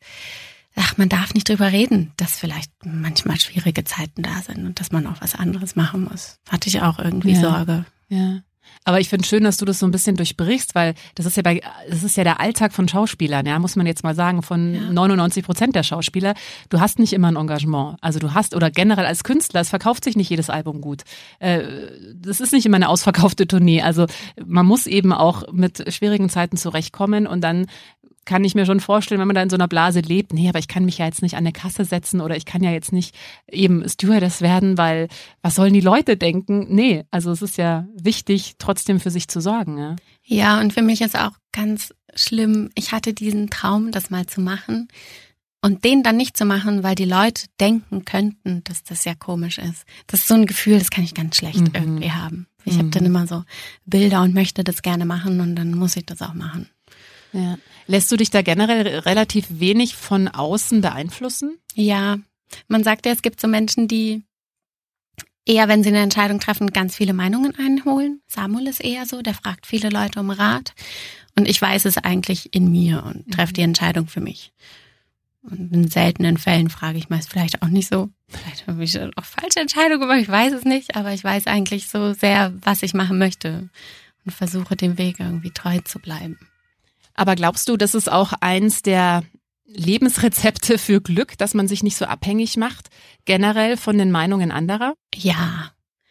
ach, 0.76 0.96
man 0.96 1.08
darf 1.08 1.34
nicht 1.34 1.48
drüber 1.48 1.72
reden, 1.72 2.12
dass 2.16 2.38
vielleicht 2.38 2.70
manchmal 2.84 3.40
schwierige 3.40 3.84
Zeiten 3.84 4.22
da 4.22 4.42
sind 4.42 4.66
und 4.66 4.80
dass 4.80 4.92
man 4.92 5.06
auch 5.06 5.20
was 5.20 5.34
anderes 5.34 5.76
machen 5.76 6.04
muss. 6.04 6.38
Hatte 6.48 6.68
ich 6.68 6.82
auch 6.82 6.98
irgendwie 6.98 7.32
Ja. 7.32 7.40
Sorge. 7.40 7.84
Ja. 8.08 8.40
Aber 8.84 9.00
ich 9.00 9.08
finde 9.08 9.26
schön, 9.26 9.44
dass 9.44 9.56
du 9.56 9.64
das 9.64 9.78
so 9.78 9.86
ein 9.86 9.90
bisschen 9.90 10.16
durchbrichst, 10.16 10.74
weil 10.74 10.94
das 11.14 11.24
ist 11.26 11.36
ja 11.36 11.42
bei, 11.42 11.60
das 11.88 12.02
ist 12.02 12.16
ja 12.16 12.24
der 12.24 12.40
Alltag 12.40 12.72
von 12.72 12.86
Schauspielern, 12.88 13.46
ja, 13.46 13.58
muss 13.58 13.76
man 13.76 13.86
jetzt 13.86 14.04
mal 14.04 14.14
sagen, 14.14 14.42
von 14.42 14.74
Ja. 14.74 14.80
99 14.92 15.44
Prozent 15.44 15.74
der 15.74 15.82
Schauspieler. 15.82 16.34
Du 16.68 16.80
hast 16.80 16.98
nicht 16.98 17.12
immer 17.12 17.28
ein 17.28 17.36
Engagement. 17.36 17.96
Also 18.00 18.18
du 18.18 18.34
hast, 18.34 18.54
oder 18.54 18.70
generell 18.70 19.06
als 19.06 19.24
Künstler, 19.24 19.60
es 19.60 19.70
verkauft 19.70 20.04
sich 20.04 20.16
nicht 20.16 20.28
jedes 20.30 20.50
Album 20.50 20.80
gut. 20.80 21.02
Äh, 21.38 21.62
Das 22.14 22.40
ist 22.40 22.52
nicht 22.52 22.66
immer 22.66 22.76
eine 22.76 22.88
ausverkaufte 22.88 23.46
Tournee. 23.46 23.82
Also 23.82 24.06
man 24.44 24.66
muss 24.66 24.86
eben 24.86 25.12
auch 25.12 25.50
mit 25.52 25.92
schwierigen 25.92 26.28
Zeiten 26.28 26.56
zurechtkommen 26.56 27.26
und 27.26 27.40
dann 27.42 27.66
kann 28.24 28.44
ich 28.44 28.54
mir 28.54 28.66
schon 28.66 28.80
vorstellen, 28.80 29.20
wenn 29.20 29.28
man 29.28 29.34
da 29.34 29.42
in 29.42 29.50
so 29.50 29.56
einer 29.56 29.68
Blase 29.68 30.00
lebt, 30.00 30.32
nee, 30.32 30.48
aber 30.48 30.58
ich 30.58 30.68
kann 30.68 30.84
mich 30.84 30.98
ja 30.98 31.06
jetzt 31.06 31.22
nicht 31.22 31.34
an 31.34 31.40
eine 31.44 31.52
Kasse 31.52 31.84
setzen 31.84 32.20
oder 32.20 32.36
ich 32.36 32.44
kann 32.44 32.62
ja 32.62 32.70
jetzt 32.70 32.92
nicht 32.92 33.14
eben 33.50 33.88
Stewardess 33.88 34.40
werden, 34.40 34.78
weil 34.78 35.08
was 35.42 35.54
sollen 35.54 35.74
die 35.74 35.80
Leute 35.80 36.16
denken? 36.16 36.66
Nee, 36.74 37.04
also 37.10 37.30
es 37.32 37.42
ist 37.42 37.56
ja 37.58 37.86
wichtig, 37.96 38.54
trotzdem 38.58 39.00
für 39.00 39.10
sich 39.10 39.28
zu 39.28 39.40
sorgen. 39.40 39.78
Ja? 39.78 39.96
Ja, 40.24 40.60
und 40.60 40.72
für 40.72 40.82
mich 40.82 41.00
ist 41.00 41.18
auch 41.18 41.32
ganz 41.52 41.94
schlimm, 42.14 42.70
ich 42.74 42.92
hatte 42.92 43.12
diesen 43.14 43.50
Traum, 43.50 43.90
das 43.92 44.10
mal 44.10 44.26
zu 44.26 44.40
machen 44.40 44.88
und 45.62 45.84
den 45.84 46.02
dann 46.02 46.16
nicht 46.16 46.36
zu 46.36 46.44
machen, 46.44 46.82
weil 46.82 46.94
die 46.94 47.04
Leute 47.06 47.46
denken 47.60 48.04
könnten, 48.04 48.62
dass 48.64 48.82
das 48.84 49.04
ja 49.04 49.14
komisch 49.14 49.58
ist. 49.58 49.84
Das 50.06 50.20
ist 50.20 50.28
so 50.28 50.34
ein 50.34 50.46
Gefühl, 50.46 50.78
das 50.78 50.90
kann 50.90 51.04
ich 51.04 51.14
ganz 51.14 51.36
schlecht 51.36 51.60
Mhm. 51.60 51.70
irgendwie 51.74 52.10
haben. 52.12 52.46
Ich 52.66 52.74
Mhm. 52.74 52.78
habe 52.78 52.88
dann 52.90 53.04
immer 53.06 53.26
so 53.26 53.44
Bilder 53.84 54.22
und 54.22 54.34
möchte 54.34 54.62
das 54.64 54.82
gerne 54.82 55.04
machen 55.06 55.40
und 55.40 55.56
dann 55.56 55.72
muss 55.74 55.96
ich 55.96 56.06
das 56.06 56.22
auch 56.22 56.34
machen. 56.34 56.68
Ja. 57.32 57.56
Lässt 57.86 58.10
du 58.10 58.16
dich 58.16 58.30
da 58.30 58.42
generell 58.42 58.98
relativ 59.00 59.46
wenig 59.48 59.94
von 59.94 60.28
außen 60.28 60.80
beeinflussen? 60.80 61.58
Ja, 61.74 62.18
man 62.68 62.84
sagt 62.84 63.06
ja, 63.06 63.12
es 63.12 63.22
gibt 63.22 63.40
so 63.40 63.48
Menschen, 63.48 63.88
die 63.88 64.22
eher, 65.44 65.68
wenn 65.68 65.82
sie 65.82 65.90
eine 65.90 66.00
Entscheidung 66.00 66.40
treffen, 66.40 66.70
ganz 66.70 66.96
viele 66.96 67.12
Meinungen 67.12 67.54
einholen. 67.58 68.22
Samuel 68.26 68.68
ist 68.68 68.82
eher 68.82 69.06
so, 69.06 69.22
der 69.22 69.34
fragt 69.34 69.66
viele 69.66 69.90
Leute 69.90 70.20
um 70.20 70.30
Rat. 70.30 70.74
Und 71.36 71.48
ich 71.48 71.60
weiß 71.60 71.84
es 71.84 71.98
eigentlich 71.98 72.54
in 72.54 72.70
mir 72.70 73.04
und 73.04 73.30
treffe 73.32 73.52
die 73.52 73.62
Entscheidung 73.62 74.06
für 74.06 74.20
mich. 74.20 74.52
Und 75.42 75.74
in 75.74 75.88
seltenen 75.88 76.38
Fällen 76.38 76.70
frage 76.70 76.96
ich 76.96 77.10
meist 77.10 77.30
vielleicht 77.30 77.60
auch 77.60 77.68
nicht 77.68 77.88
so. 77.88 78.08
Vielleicht 78.28 78.66
habe 78.66 78.82
ich 78.82 78.98
auch 78.98 79.24
falsche 79.24 79.60
Entscheidungen 79.60 80.00
gemacht, 80.00 80.20
ich 80.20 80.28
weiß 80.28 80.54
es 80.54 80.64
nicht, 80.64 80.96
aber 80.96 81.12
ich 81.12 81.22
weiß 81.22 81.46
eigentlich 81.48 81.88
so 81.88 82.14
sehr, 82.14 82.54
was 82.62 82.82
ich 82.82 82.94
machen 82.94 83.18
möchte 83.18 83.68
und 84.24 84.32
versuche 84.32 84.74
dem 84.74 84.96
Weg 84.96 85.20
irgendwie 85.20 85.50
treu 85.50 85.80
zu 85.84 85.98
bleiben. 85.98 86.38
Aber 87.14 87.36
glaubst 87.36 87.68
du, 87.68 87.76
das 87.76 87.94
ist 87.94 88.10
auch 88.10 88.32
eins 88.40 88.82
der 88.82 89.22
Lebensrezepte 89.66 90.78
für 90.78 91.00
Glück, 91.00 91.38
dass 91.38 91.54
man 91.54 91.68
sich 91.68 91.82
nicht 91.82 91.96
so 91.96 92.04
abhängig 92.04 92.56
macht, 92.56 92.90
generell 93.24 93.76
von 93.76 93.98
den 93.98 94.10
Meinungen 94.10 94.50
anderer? 94.50 94.94
Ja, 95.14 95.70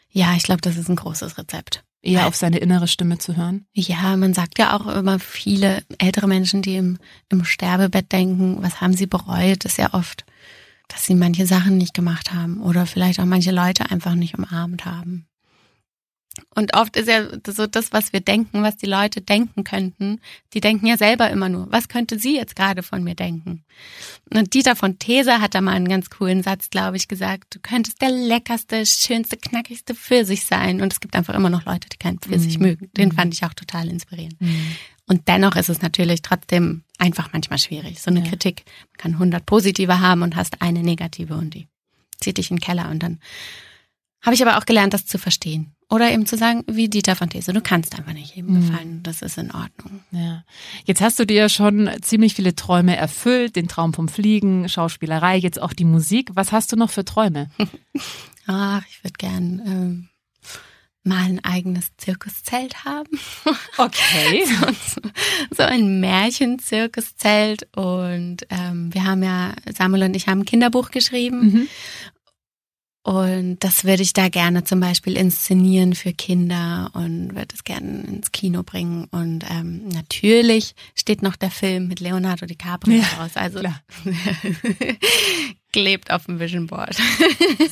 ja, 0.09 0.35
ich 0.35 0.43
glaube, 0.43 0.61
das 0.61 0.77
ist 0.77 0.89
ein 0.89 0.95
großes 0.95 1.37
Rezept. 1.37 1.83
Eher 2.03 2.27
auf 2.27 2.35
seine 2.35 2.57
innere 2.57 2.87
Stimme 2.87 3.17
zu 3.17 3.37
hören? 3.37 3.65
Ja, 3.73 4.15
man 4.17 4.33
sagt 4.33 4.59
ja 4.59 4.75
auch 4.75 4.87
immer 4.87 5.19
viele 5.19 5.83
ältere 5.97 6.27
Menschen, 6.27 6.61
die 6.61 6.75
im, 6.75 6.99
im 7.29 7.45
Sterbebett 7.45 8.11
denken, 8.11 8.61
was 8.61 8.81
haben 8.81 8.93
sie 8.93 9.07
bereut, 9.07 9.63
ist 9.63 9.77
ja 9.77 9.93
oft, 9.93 10.25
dass 10.89 11.05
sie 11.05 11.15
manche 11.15 11.47
Sachen 11.47 11.77
nicht 11.77 11.93
gemacht 11.93 12.33
haben 12.33 12.61
oder 12.61 12.85
vielleicht 12.85 13.21
auch 13.21 13.25
manche 13.25 13.51
Leute 13.51 13.89
einfach 13.89 14.15
nicht 14.15 14.37
umarmt 14.37 14.83
haben. 14.85 15.27
Und 16.55 16.75
oft 16.75 16.97
ist 16.97 17.07
ja 17.07 17.27
so 17.47 17.67
das, 17.67 17.93
was 17.93 18.11
wir 18.11 18.19
denken, 18.19 18.63
was 18.63 18.75
die 18.75 18.87
Leute 18.87 19.21
denken 19.21 19.63
könnten, 19.63 20.19
die 20.53 20.61
denken 20.61 20.87
ja 20.87 20.97
selber 20.97 21.29
immer 21.29 21.47
nur, 21.47 21.71
was 21.71 21.87
könnte 21.89 22.17
sie 22.17 22.35
jetzt 22.35 22.55
gerade 22.55 22.81
von 22.81 23.03
mir 23.03 23.13
denken? 23.13 23.63
Und 24.33 24.53
Dieter 24.55 24.75
von 24.75 24.97
These 24.97 25.41
hat 25.41 25.53
da 25.53 25.61
mal 25.61 25.73
einen 25.73 25.87
ganz 25.87 26.09
coolen 26.09 26.41
Satz, 26.41 26.71
glaube 26.71 26.97
ich, 26.97 27.07
gesagt, 27.07 27.53
du 27.55 27.59
könntest 27.59 28.01
der 28.01 28.09
leckerste, 28.09 28.83
schönste, 28.87 29.37
knackigste 29.37 29.93
Pfirsich 29.93 30.45
sein. 30.45 30.81
Und 30.81 30.91
es 30.91 30.99
gibt 30.99 31.15
einfach 31.15 31.35
immer 31.35 31.51
noch 31.51 31.65
Leute, 31.65 31.87
die 31.89 31.97
keinen 31.97 32.17
Pfirsich 32.19 32.57
Mhm. 32.57 32.65
mögen. 32.65 32.89
Den 32.97 33.09
Mhm. 33.09 33.13
fand 33.13 33.33
ich 33.35 33.43
auch 33.45 33.53
total 33.53 33.87
inspirierend. 33.87 34.37
Und 35.05 35.27
dennoch 35.27 35.55
ist 35.55 35.69
es 35.69 35.83
natürlich 35.83 36.23
trotzdem 36.23 36.83
einfach 36.97 37.31
manchmal 37.31 37.59
schwierig. 37.59 38.01
So 38.01 38.09
eine 38.09 38.21
Ja. 38.21 38.29
Kritik, 38.29 38.63
man 38.91 38.97
kann 38.97 39.19
100 39.19 39.45
positive 39.45 39.99
haben 39.99 40.23
und 40.23 40.35
hast 40.35 40.63
eine 40.63 40.81
negative 40.81 41.35
und 41.35 41.53
die 41.53 41.67
zieht 42.19 42.37
dich 42.39 42.49
in 42.49 42.57
den 42.57 42.61
Keller. 42.61 42.89
Und 42.89 43.03
dann 43.03 43.19
habe 44.21 44.33
ich 44.33 44.41
aber 44.41 44.57
auch 44.57 44.65
gelernt, 44.65 44.93
das 44.95 45.05
zu 45.05 45.19
verstehen. 45.19 45.75
Oder 45.89 46.11
eben 46.11 46.25
zu 46.25 46.37
sagen, 46.37 46.63
wie 46.67 46.89
Dieter 46.89 47.15
von 47.15 47.29
These, 47.29 47.53
du 47.53 47.61
kannst 47.61 47.95
einfach 47.97 48.13
nicht 48.13 48.35
jedem 48.35 48.55
Mhm. 48.55 48.67
gefallen. 48.67 48.99
Das 49.03 49.21
ist 49.21 49.37
in 49.37 49.51
Ordnung. 49.51 50.01
Ja. 50.11 50.43
Jetzt 50.85 51.01
hast 51.01 51.19
du 51.19 51.25
dir 51.25 51.35
ja 51.35 51.49
schon 51.49 51.89
ziemlich 52.01 52.33
viele 52.33 52.55
Träume 52.55 52.95
erfüllt, 52.95 53.55
den 53.55 53.67
Traum 53.67 53.93
vom 53.93 54.07
Fliegen, 54.07 54.67
Schauspielerei, 54.69 55.37
jetzt 55.37 55.61
auch 55.61 55.73
die 55.73 55.85
Musik. 55.85 56.31
Was 56.33 56.51
hast 56.51 56.71
du 56.71 56.75
noch 56.75 56.89
für 56.89 57.05
Träume? 57.05 57.49
Ach, 58.47 58.81
ich 58.89 59.03
würde 59.03 59.13
gern 59.17 59.61
ähm, 59.65 60.09
mal 61.03 61.23
ein 61.25 61.43
eigenes 61.43 61.91
Zirkuszelt 61.97 62.85
haben. 62.85 63.09
Okay. 63.77 64.45
so, 64.87 65.01
so 65.55 65.63
ein 65.63 65.99
Märchenzirkuszelt. 65.99 67.67
Und 67.75 68.37
ähm, 68.49 68.93
wir 68.93 69.03
haben 69.05 69.23
ja, 69.23 69.53
Samuel 69.75 70.03
und 70.03 70.15
ich 70.15 70.27
haben 70.27 70.39
ein 70.39 70.45
Kinderbuch 70.45 70.91
geschrieben. 70.91 71.39
Mhm. 71.45 71.67
Und 73.03 73.57
das 73.59 73.83
würde 73.83 74.01
ich 74.01 74.13
da 74.13 74.29
gerne 74.29 74.63
zum 74.63 74.79
Beispiel 74.79 75.17
inszenieren 75.17 75.93
für 75.93 76.13
Kinder 76.13 76.89
und 76.93 77.35
würde 77.35 77.53
es 77.53 77.65
gerne 77.65 78.03
ins 78.03 78.31
Kino 78.31 78.63
bringen. 78.63 79.07
Und 79.11 79.43
ähm, 79.49 79.89
natürlich 79.89 80.73
steht 80.95 81.21
noch 81.21 81.35
der 81.35 81.51
Film 81.51 81.89
mit 81.89 81.99
Leonardo 81.99 82.45
DiCaprio 82.45 83.01
Ja, 83.01 83.21
raus. 83.21 83.31
Also 83.35 83.59
klar. 83.59 83.81
klebt 85.73 86.11
auf 86.11 86.27
dem 86.27 86.39
Vision 86.39 86.67
Board. 86.67 86.95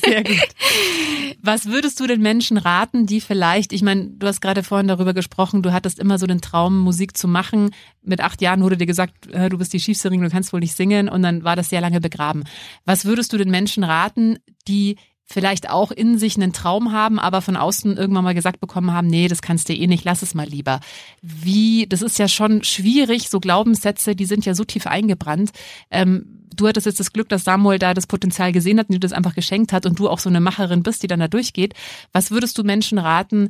Sehr 0.03 0.23
gut. 0.23 0.35
Was 1.41 1.67
würdest 1.67 1.99
du 1.99 2.07
den 2.07 2.21
Menschen 2.21 2.57
raten, 2.57 3.05
die 3.05 3.21
vielleicht, 3.21 3.71
ich 3.71 3.83
meine, 3.83 4.07
du 4.09 4.27
hast 4.27 4.41
gerade 4.41 4.63
vorhin 4.63 4.87
darüber 4.87 5.13
gesprochen, 5.13 5.63
du 5.63 5.71
hattest 5.71 5.97
immer 5.99 6.17
so 6.19 6.27
den 6.27 6.41
Traum, 6.41 6.77
Musik 6.79 7.15
zu 7.15 7.27
machen. 7.27 7.69
Mit 8.01 8.19
acht 8.19 8.41
Jahren 8.41 8.63
wurde 8.63 8.77
dir 8.77 8.85
gesagt, 8.85 9.27
äh, 9.27 9.49
du 9.49 9.57
bist 9.57 9.71
die 9.71 9.79
Schiefsängerin, 9.79 10.25
du 10.25 10.31
kannst 10.31 10.51
wohl 10.51 10.59
nicht 10.59 10.75
singen 10.75 11.07
und 11.07 11.21
dann 11.21 11.43
war 11.43 11.55
das 11.55 11.69
sehr 11.69 11.81
lange 11.81 12.01
begraben. 12.01 12.43
Was 12.85 13.05
würdest 13.05 13.31
du 13.31 13.37
den 13.37 13.51
Menschen 13.51 13.83
raten, 13.83 14.39
die 14.67 14.97
vielleicht 15.31 15.69
auch 15.69 15.91
in 15.91 16.17
sich 16.17 16.35
einen 16.35 16.53
Traum 16.53 16.91
haben, 16.91 17.19
aber 17.19 17.41
von 17.41 17.55
außen 17.55 17.97
irgendwann 17.97 18.23
mal 18.23 18.33
gesagt 18.33 18.59
bekommen 18.59 18.91
haben, 18.91 19.07
nee, 19.07 19.27
das 19.27 19.41
kannst 19.41 19.69
du 19.69 19.73
eh 19.73 19.87
nicht, 19.87 20.03
lass 20.03 20.21
es 20.21 20.33
mal 20.33 20.47
lieber. 20.47 20.79
Wie, 21.21 21.87
das 21.87 22.01
ist 22.01 22.19
ja 22.19 22.27
schon 22.27 22.63
schwierig, 22.63 23.29
so 23.29 23.39
Glaubenssätze, 23.39 24.15
die 24.15 24.25
sind 24.25 24.45
ja 24.45 24.53
so 24.53 24.63
tief 24.63 24.87
eingebrannt. 24.87 25.51
Ähm, 25.89 26.41
du 26.55 26.67
hattest 26.67 26.85
jetzt 26.85 26.99
das 26.99 27.13
Glück, 27.13 27.29
dass 27.29 27.43
Samuel 27.43 27.79
da 27.79 27.93
das 27.93 28.07
Potenzial 28.07 28.51
gesehen 28.51 28.79
hat 28.79 28.89
und 28.89 28.93
dir 28.93 28.99
das 28.99 29.13
einfach 29.13 29.35
geschenkt 29.35 29.73
hat 29.73 29.85
und 29.85 29.97
du 29.99 30.09
auch 30.09 30.19
so 30.19 30.29
eine 30.29 30.41
Macherin 30.41 30.83
bist, 30.83 31.03
die 31.03 31.07
dann 31.07 31.19
da 31.19 31.27
durchgeht. 31.27 31.73
Was 32.11 32.31
würdest 32.31 32.57
du 32.57 32.63
Menschen 32.63 32.97
raten, 32.97 33.49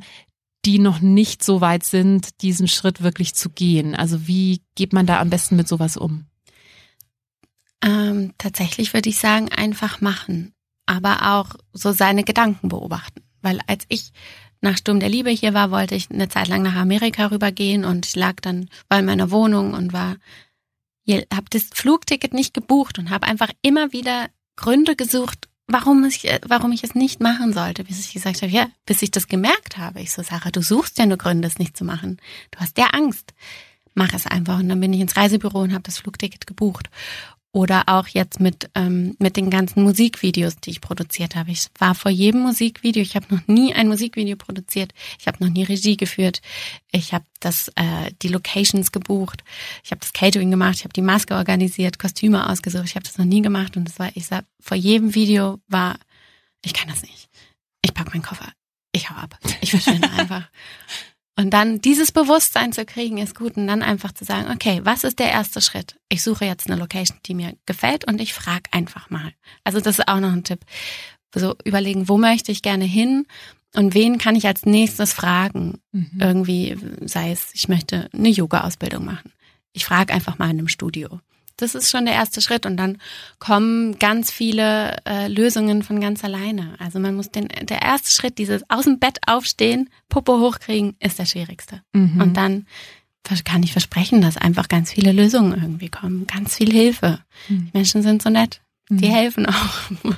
die 0.64 0.78
noch 0.78 1.00
nicht 1.00 1.42
so 1.42 1.60
weit 1.60 1.84
sind, 1.84 2.42
diesen 2.42 2.68
Schritt 2.68 3.02
wirklich 3.02 3.34
zu 3.34 3.50
gehen? 3.50 3.94
Also 3.94 4.26
wie 4.26 4.62
geht 4.74 4.92
man 4.92 5.06
da 5.06 5.20
am 5.20 5.30
besten 5.30 5.56
mit 5.56 5.68
sowas 5.68 5.96
um? 5.96 6.26
Ähm, 7.84 8.32
tatsächlich 8.38 8.94
würde 8.94 9.08
ich 9.08 9.18
sagen, 9.18 9.48
einfach 9.50 10.00
machen. 10.00 10.54
Aber 10.92 11.34
auch 11.34 11.54
so 11.72 11.92
seine 11.92 12.22
Gedanken 12.22 12.68
beobachten. 12.68 13.22
Weil 13.40 13.60
als 13.66 13.84
ich 13.88 14.12
nach 14.60 14.76
Sturm 14.76 15.00
der 15.00 15.08
Liebe 15.08 15.30
hier 15.30 15.54
war, 15.54 15.70
wollte 15.70 15.94
ich 15.94 16.10
eine 16.10 16.28
Zeit 16.28 16.48
lang 16.48 16.62
nach 16.62 16.76
Amerika 16.76 17.26
rübergehen 17.26 17.84
und 17.84 18.06
ich 18.06 18.14
lag 18.14 18.36
dann, 18.40 18.68
in 18.92 19.04
meiner 19.04 19.30
Wohnung 19.30 19.74
und 19.74 19.92
war, 19.92 20.16
habe 21.08 21.46
das 21.50 21.64
Flugticket 21.74 22.32
nicht 22.34 22.54
gebucht 22.54 22.98
und 22.98 23.10
habe 23.10 23.26
einfach 23.26 23.50
immer 23.62 23.92
wieder 23.92 24.28
Gründe 24.56 24.94
gesucht, 24.96 25.48
warum 25.66 26.04
ich, 26.04 26.28
warum 26.46 26.72
ich 26.72 26.84
es 26.84 26.94
nicht 26.94 27.20
machen 27.20 27.52
sollte, 27.52 27.84
bis 27.84 27.98
ich 27.98 28.12
gesagt 28.12 28.42
habe, 28.42 28.52
ja, 28.52 28.68
bis 28.86 29.02
ich 29.02 29.10
das 29.10 29.26
gemerkt 29.26 29.78
habe. 29.78 30.00
Ich 30.00 30.12
so, 30.12 30.22
Sarah, 30.22 30.50
du 30.50 30.62
suchst 30.62 30.98
ja 30.98 31.06
nur 31.06 31.18
Gründe, 31.18 31.48
es 31.48 31.58
nicht 31.58 31.76
zu 31.76 31.84
machen. 31.84 32.18
Du 32.50 32.60
hast 32.60 32.78
ja 32.78 32.88
Angst. 32.92 33.34
Mach 33.94 34.12
es 34.14 34.26
einfach. 34.26 34.58
Und 34.58 34.68
dann 34.68 34.80
bin 34.80 34.92
ich 34.92 35.00
ins 35.00 35.16
Reisebüro 35.16 35.60
und 35.60 35.72
habe 35.72 35.82
das 35.82 35.98
Flugticket 35.98 36.46
gebucht. 36.46 36.88
Oder 37.54 37.84
auch 37.86 38.08
jetzt 38.08 38.40
mit, 38.40 38.70
ähm, 38.74 39.14
mit 39.18 39.36
den 39.36 39.50
ganzen 39.50 39.82
Musikvideos, 39.82 40.56
die 40.56 40.70
ich 40.70 40.80
produziert 40.80 41.36
habe. 41.36 41.50
Ich 41.50 41.66
war 41.78 41.94
vor 41.94 42.10
jedem 42.10 42.40
Musikvideo, 42.40 43.02
ich 43.02 43.14
habe 43.14 43.26
noch 43.34 43.46
nie 43.46 43.74
ein 43.74 43.88
Musikvideo 43.88 44.36
produziert, 44.36 44.94
ich 45.20 45.26
habe 45.26 45.44
noch 45.44 45.50
nie 45.50 45.62
Regie 45.62 45.98
geführt, 45.98 46.40
ich 46.90 47.12
habe 47.12 47.26
das 47.40 47.68
äh, 47.76 48.10
die 48.22 48.28
Locations 48.28 48.90
gebucht, 48.90 49.44
ich 49.84 49.90
habe 49.90 50.00
das 50.00 50.14
Catering 50.14 50.50
gemacht, 50.50 50.76
ich 50.76 50.84
habe 50.84 50.94
die 50.94 51.02
Maske 51.02 51.34
organisiert, 51.34 51.98
Kostüme 51.98 52.48
ausgesucht, 52.48 52.86
ich 52.86 52.94
habe 52.94 53.04
das 53.04 53.18
noch 53.18 53.26
nie 53.26 53.42
gemacht. 53.42 53.76
Und 53.76 53.86
es 53.86 53.98
war, 53.98 54.10
ich 54.14 54.26
sag, 54.26 54.46
vor 54.58 54.78
jedem 54.78 55.14
Video 55.14 55.58
war, 55.68 55.98
ich 56.64 56.72
kann 56.72 56.88
das 56.88 57.02
nicht. 57.02 57.28
Ich 57.82 57.92
pack 57.92 58.14
meinen 58.14 58.22
Koffer, 58.22 58.50
ich 58.92 59.10
hau 59.10 59.14
ab, 59.14 59.38
ich 59.60 59.70
verschwinde 59.72 60.10
einfach. 60.16 60.48
Und 61.34 61.50
dann 61.50 61.80
dieses 61.80 62.12
Bewusstsein 62.12 62.72
zu 62.72 62.84
kriegen, 62.84 63.18
ist 63.18 63.34
gut. 63.34 63.56
Und 63.56 63.66
dann 63.66 63.82
einfach 63.82 64.12
zu 64.12 64.24
sagen, 64.24 64.50
okay, 64.50 64.80
was 64.84 65.02
ist 65.02 65.18
der 65.18 65.30
erste 65.30 65.62
Schritt? 65.62 65.96
Ich 66.08 66.22
suche 66.22 66.44
jetzt 66.44 66.68
eine 66.68 66.78
Location, 66.78 67.18
die 67.24 67.34
mir 67.34 67.56
gefällt 67.64 68.06
und 68.06 68.20
ich 68.20 68.34
frage 68.34 68.64
einfach 68.70 69.08
mal. 69.08 69.32
Also 69.64 69.80
das 69.80 69.98
ist 69.98 70.08
auch 70.08 70.20
noch 70.20 70.32
ein 70.32 70.44
Tipp. 70.44 70.60
So 71.34 71.54
überlegen, 71.64 72.08
wo 72.08 72.18
möchte 72.18 72.52
ich 72.52 72.60
gerne 72.60 72.84
hin 72.84 73.26
und 73.74 73.94
wen 73.94 74.18
kann 74.18 74.36
ich 74.36 74.46
als 74.46 74.66
nächstes 74.66 75.14
fragen? 75.14 75.80
Mhm. 75.92 76.10
Irgendwie, 76.20 76.76
sei 77.00 77.32
es, 77.32 77.50
ich 77.54 77.68
möchte 77.68 78.10
eine 78.12 78.28
Yoga-Ausbildung 78.28 79.04
machen. 79.04 79.32
Ich 79.72 79.86
frage 79.86 80.12
einfach 80.12 80.38
mal 80.38 80.50
in 80.50 80.58
einem 80.58 80.68
Studio. 80.68 81.20
Das 81.56 81.74
ist 81.74 81.90
schon 81.90 82.06
der 82.06 82.14
erste 82.14 82.40
Schritt 82.40 82.66
und 82.66 82.76
dann 82.76 82.98
kommen 83.38 83.98
ganz 83.98 84.30
viele 84.30 84.96
äh, 85.06 85.28
Lösungen 85.28 85.82
von 85.82 86.00
ganz 86.00 86.24
alleine. 86.24 86.74
Also 86.78 86.98
man 86.98 87.14
muss 87.14 87.30
den, 87.30 87.48
der 87.48 87.82
erste 87.82 88.10
Schritt, 88.10 88.38
dieses 88.38 88.62
aus 88.68 88.84
dem 88.84 88.98
Bett 88.98 89.18
aufstehen, 89.26 89.90
Popo 90.08 90.40
hochkriegen, 90.40 90.96
ist 91.00 91.18
der 91.18 91.26
schwierigste. 91.26 91.82
Mhm. 91.92 92.20
Und 92.20 92.36
dann 92.36 92.66
kann 93.44 93.62
ich 93.62 93.72
versprechen, 93.72 94.20
dass 94.20 94.36
einfach 94.36 94.68
ganz 94.68 94.92
viele 94.92 95.12
Lösungen 95.12 95.52
irgendwie 95.52 95.88
kommen, 95.88 96.26
ganz 96.26 96.56
viel 96.56 96.72
Hilfe. 96.72 97.20
Mhm. 97.48 97.66
Die 97.66 97.70
Menschen 97.78 98.02
sind 98.02 98.22
so 98.22 98.30
nett, 98.30 98.60
die 98.88 99.08
mhm. 99.08 99.12
helfen 99.12 99.46
auch. 99.46 100.14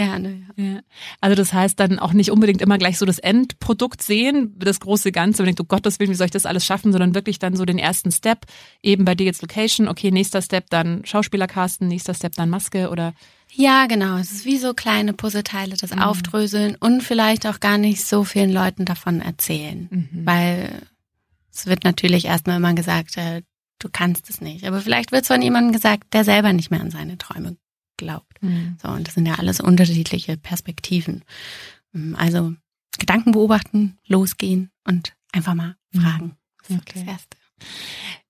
Gerne. 0.00 0.46
Ja. 0.56 0.64
ja. 0.64 0.80
Also 1.20 1.36
das 1.36 1.52
heißt 1.52 1.78
dann 1.78 1.98
auch 1.98 2.14
nicht 2.14 2.30
unbedingt 2.30 2.62
immer 2.62 2.78
gleich 2.78 2.96
so 2.96 3.04
das 3.04 3.18
Endprodukt 3.18 4.00
sehen, 4.00 4.54
das 4.56 4.80
große 4.80 5.12
Ganze, 5.12 5.42
und 5.42 5.46
denkt, 5.46 5.60
oh 5.60 5.64
Gottes 5.64 6.00
Willen, 6.00 6.10
wie 6.10 6.14
soll 6.14 6.24
ich 6.24 6.30
das 6.30 6.46
alles 6.46 6.64
schaffen, 6.64 6.90
sondern 6.90 7.14
wirklich 7.14 7.38
dann 7.38 7.54
so 7.54 7.66
den 7.66 7.78
ersten 7.78 8.10
Step, 8.10 8.46
eben 8.82 9.04
bei 9.04 9.14
dir 9.14 9.26
jetzt 9.26 9.42
Location, 9.42 9.88
okay, 9.88 10.10
nächster 10.10 10.40
Step 10.40 10.70
dann 10.70 11.04
Schauspielercasten, 11.04 11.86
nächster 11.86 12.14
Step 12.14 12.34
dann 12.34 12.48
Maske 12.48 12.88
oder 12.88 13.12
ja, 13.52 13.86
genau. 13.86 14.16
Es 14.16 14.30
ist 14.30 14.46
wie 14.46 14.56
so 14.56 14.72
kleine 14.72 15.12
Puzzleteile, 15.12 15.76
das 15.76 15.94
mhm. 15.94 16.00
Aufdröseln 16.00 16.76
und 16.78 17.02
vielleicht 17.02 17.46
auch 17.46 17.60
gar 17.60 17.76
nicht 17.76 18.06
so 18.06 18.24
vielen 18.24 18.52
Leuten 18.52 18.86
davon 18.86 19.20
erzählen. 19.20 19.88
Mhm. 19.90 20.08
Weil 20.24 20.82
es 21.52 21.66
wird 21.66 21.84
natürlich 21.84 22.26
erstmal 22.26 22.56
immer 22.56 22.72
gesagt, 22.72 23.18
äh, 23.18 23.42
du 23.80 23.88
kannst 23.92 24.30
es 24.30 24.40
nicht. 24.40 24.64
Aber 24.64 24.80
vielleicht 24.80 25.12
wird 25.12 25.22
es 25.22 25.28
von 25.28 25.42
jemandem 25.42 25.72
gesagt, 25.72 26.14
der 26.14 26.24
selber 26.24 26.52
nicht 26.52 26.70
mehr 26.70 26.80
an 26.80 26.92
seine 26.92 27.18
Träume 27.18 27.56
glaubt. 28.00 28.42
Mhm. 28.42 28.76
So, 28.82 28.88
und 28.88 29.06
das 29.06 29.14
sind 29.14 29.26
ja 29.26 29.34
alles 29.34 29.60
unterschiedliche 29.60 30.36
Perspektiven. 30.36 31.22
Mm, 31.92 32.14
also 32.16 32.54
Gedanken 32.98 33.32
beobachten, 33.32 33.98
losgehen 34.06 34.70
und 34.84 35.14
einfach 35.32 35.54
mal 35.54 35.76
mhm. 35.92 36.00
fragen. 36.00 36.36
Das 36.62 36.70
ist 36.70 36.80
okay. 36.80 37.04
das 37.04 37.14
Erste. 37.14 37.36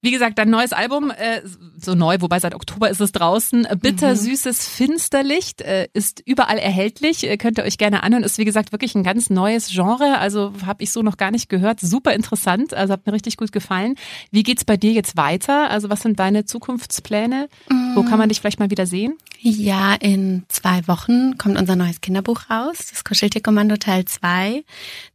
Wie 0.03 0.11
gesagt, 0.11 0.39
dein 0.39 0.49
neues 0.49 0.73
Album, 0.73 1.11
äh, 1.11 1.43
so 1.77 1.95
neu, 1.95 2.17
wobei 2.21 2.41
seit 2.41 2.55
Oktober 2.55 2.89
ist 2.89 3.03
es 3.03 3.13
draußen. 3.13 3.67
Bittersüßes 3.83 4.59
mhm. 4.59 4.73
Finsterlicht 4.87 5.61
äh, 5.61 5.89
ist 5.93 6.23
überall 6.25 6.57
erhältlich. 6.57 7.29
Äh, 7.29 7.37
könnt 7.37 7.59
ihr 7.59 7.65
euch 7.65 7.77
gerne 7.77 8.03
anhören. 8.03 8.23
Ist 8.23 8.39
wie 8.39 8.47
gesagt 8.47 8.73
wirklich 8.73 8.95
ein 8.95 9.03
ganz 9.03 9.29
neues 9.29 9.69
Genre. 9.69 10.17
Also 10.19 10.55
habe 10.65 10.83
ich 10.83 10.91
so 10.91 11.03
noch 11.03 11.19
gar 11.19 11.31
nicht 11.31 11.51
gehört. 11.51 11.81
Super 11.81 12.15
interessant. 12.15 12.73
Also 12.73 12.95
hat 12.95 13.05
mir 13.05 13.13
richtig 13.13 13.37
gut 13.37 13.53
gefallen. 13.53 13.97
Wie 14.31 14.43
geht's 14.43 14.65
bei 14.65 14.79
dir 14.79 14.93
jetzt 14.93 15.19
weiter? 15.19 15.69
Also 15.71 15.91
was 15.91 16.01
sind 16.01 16.19
deine 16.19 16.47
Zukunftspläne? 16.47 17.51
Mhm. 17.69 17.93
Wo 17.95 18.03
kann 18.03 18.19
man 18.19 18.31
dich 18.31 18.41
vielleicht 18.41 18.59
mal 18.59 18.71
wieder 18.71 18.87
sehen? 18.87 19.19
Ja, 19.43 19.95
in 19.95 20.45
zwei 20.49 20.87
Wochen 20.87 21.37
kommt 21.37 21.59
unser 21.59 21.77
neues 21.77 22.01
Kinderbuch 22.01 22.51
raus, 22.51 22.89
das 22.91 23.05
Kuscheltierkommando 23.05 23.77
Teil 23.77 24.05
2. 24.05 24.65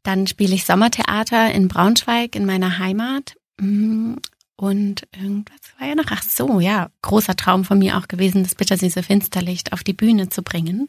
Dann 0.04 0.25
spiele 0.28 0.56
ich 0.56 0.65
Sommertheater 0.65 1.51
in 1.51 1.67
Braunschweig 1.67 2.36
in 2.36 2.45
meiner 2.45 2.80
Heimat 2.80 3.36
mm, 3.36 3.45
und 3.58 5.08
irgendwas 5.12 5.60
war 5.78 5.88
ja 5.88 5.96
noch, 5.96 6.10
ach 6.10 6.24
so, 6.24 6.60
ja, 6.62 6.89
großer 7.02 7.36
Traum 7.36 7.65
von 7.65 7.78
mir 7.78 7.98
auch 7.98 8.08
gewesen, 8.08 8.44
das 8.44 8.56
bittersüße 8.56 9.04
Finsterlicht 9.04 9.74
auf 9.74 9.84
die 9.84 9.94
Bühne 9.94 10.30
zu 10.30 10.44
bringen. 10.44 10.88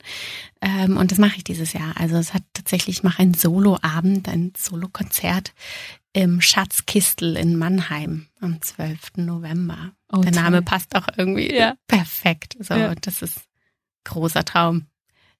Ähm, 0.60 0.96
und 0.96 1.10
das 1.10 1.18
mache 1.18 1.36
ich 1.36 1.44
dieses 1.44 1.72
Jahr. 1.72 1.94
Also 1.96 2.16
es 2.16 2.32
hat 2.32 2.42
tatsächlich, 2.52 2.98
ich 2.98 3.02
mache 3.02 3.22
einen 3.22 3.34
Soloabend, 3.34 4.28
ein 4.28 4.52
Solokonzert 4.56 5.52
im 6.12 6.40
Schatzkistel 6.40 7.36
in 7.36 7.56
Mannheim 7.56 8.28
am 8.40 8.62
12. 8.62 9.16
November. 9.16 9.92
Oh, 10.12 10.18
Der 10.18 10.32
Name 10.32 10.58
toll. 10.58 10.64
passt 10.64 10.94
auch 10.94 11.08
irgendwie 11.16 11.52
ja. 11.52 11.74
perfekt. 11.88 12.56
So, 12.60 12.74
ja. 12.74 12.94
das 12.94 13.20
ist 13.20 13.40
großer 14.04 14.44
Traum. 14.44 14.86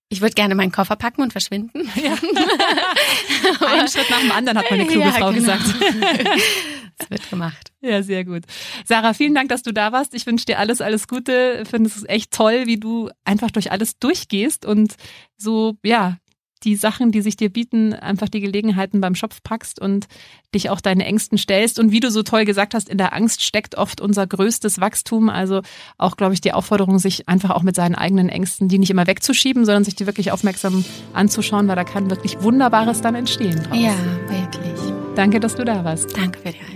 Ich 0.09 0.21
würde 0.21 0.35
gerne 0.35 0.55
meinen 0.55 0.73
Koffer 0.73 0.97
packen 0.97 1.23
und 1.23 1.33
verschwinden. 1.33 1.91
Ja. 1.95 2.13
Einen 3.67 3.89
Schritt 3.89 4.11
nach 4.11 4.21
dem 4.21 4.33
anderen, 4.33 4.59
hat 4.59 4.71
meine 4.71 4.87
kluge 4.87 5.07
ja, 5.07 5.13
Frau 5.13 5.33
genau. 5.33 5.57
gesagt. 5.57 5.65
Es 6.99 7.11
wird 7.11 7.29
gemacht. 7.31 7.73
Ja, 7.81 8.03
sehr 8.03 8.25
gut. 8.25 8.45
Sarah, 8.85 9.13
vielen 9.13 9.35
Dank, 9.35 9.49
dass 9.51 9.63
du 9.63 9.73
da 9.73 9.93
warst. 9.93 10.15
Ich 10.15 10.27
wünsche 10.27 10.47
dir 10.47 10.59
alles, 10.59 10.81
alles 10.81 11.09
Gute. 11.09 11.61
Ich 11.63 11.69
finde 11.69 11.91
es 11.91 12.05
echt 12.09 12.33
toll, 12.33 12.67
wie 12.67 12.79
du 12.79 13.11
einfach 13.25 13.51
durch 13.51 13.71
alles 13.71 13.99
durchgehst 13.99 14.65
und 14.65 14.97
so, 15.37 15.77
ja, 15.85 16.17
die 16.65 16.75
Sachen, 16.75 17.13
die 17.13 17.21
sich 17.21 17.37
dir 17.37 17.51
bieten, 17.51 17.93
einfach 17.93 18.29
die 18.29 18.41
Gelegenheiten 18.41 19.01
beim 19.01 19.15
Schopf 19.15 19.43
packst 19.43 19.81
und 19.81 20.07
dich 20.55 20.71
auch 20.71 20.81
deine 20.81 21.05
Ängsten 21.05 21.39
stellst. 21.39 21.79
Und 21.79 21.93
wie 21.93 22.01
du 22.01 22.11
so 22.11 22.23
toll 22.23 22.45
gesagt 22.45 22.75
hast, 22.75 22.89
in 22.89 22.99
der 22.99 23.13
Angst 23.13 23.43
steckt 23.43 23.77
oft 23.77 24.01
unser 24.01 24.27
größtes 24.27 24.81
Wachstum. 24.81 25.29
Also 25.29 25.61
auch, 25.99 26.17
glaube 26.17 26.35
ich, 26.35 26.41
die 26.41 26.53
Aufforderung, 26.53 26.99
sich 26.99 27.29
einfach 27.29 27.51
auch 27.51 27.63
mit 27.63 27.77
seinen 27.77 27.95
eigenen 27.95 28.29
Ängsten, 28.29 28.69
die 28.69 28.79
nicht 28.79 28.91
immer 28.91 29.07
wegzuschieben, 29.07 29.65
sondern 29.65 29.85
sich 29.85 29.95
die 29.95 30.07
wirklich 30.07 30.33
aufmerksam 30.33 30.85
anzuschauen, 31.13 31.69
weil 31.69 31.77
da 31.77 31.85
kann 31.85 32.11
wirklich 32.11 32.43
Wunderbares 32.43 33.01
dann 33.03 33.15
entstehen. 33.15 33.63
Draus. 33.63 33.79
Ja, 33.79 33.95
wirklich. 34.29 34.95
Danke, 35.15 35.41
dass 35.41 35.55
du 35.55 35.65
da 35.65 35.85
warst. 35.85 36.17
Danke 36.17 36.39
für 36.39 36.53
die 36.53 36.59
Einladung. 36.59 36.76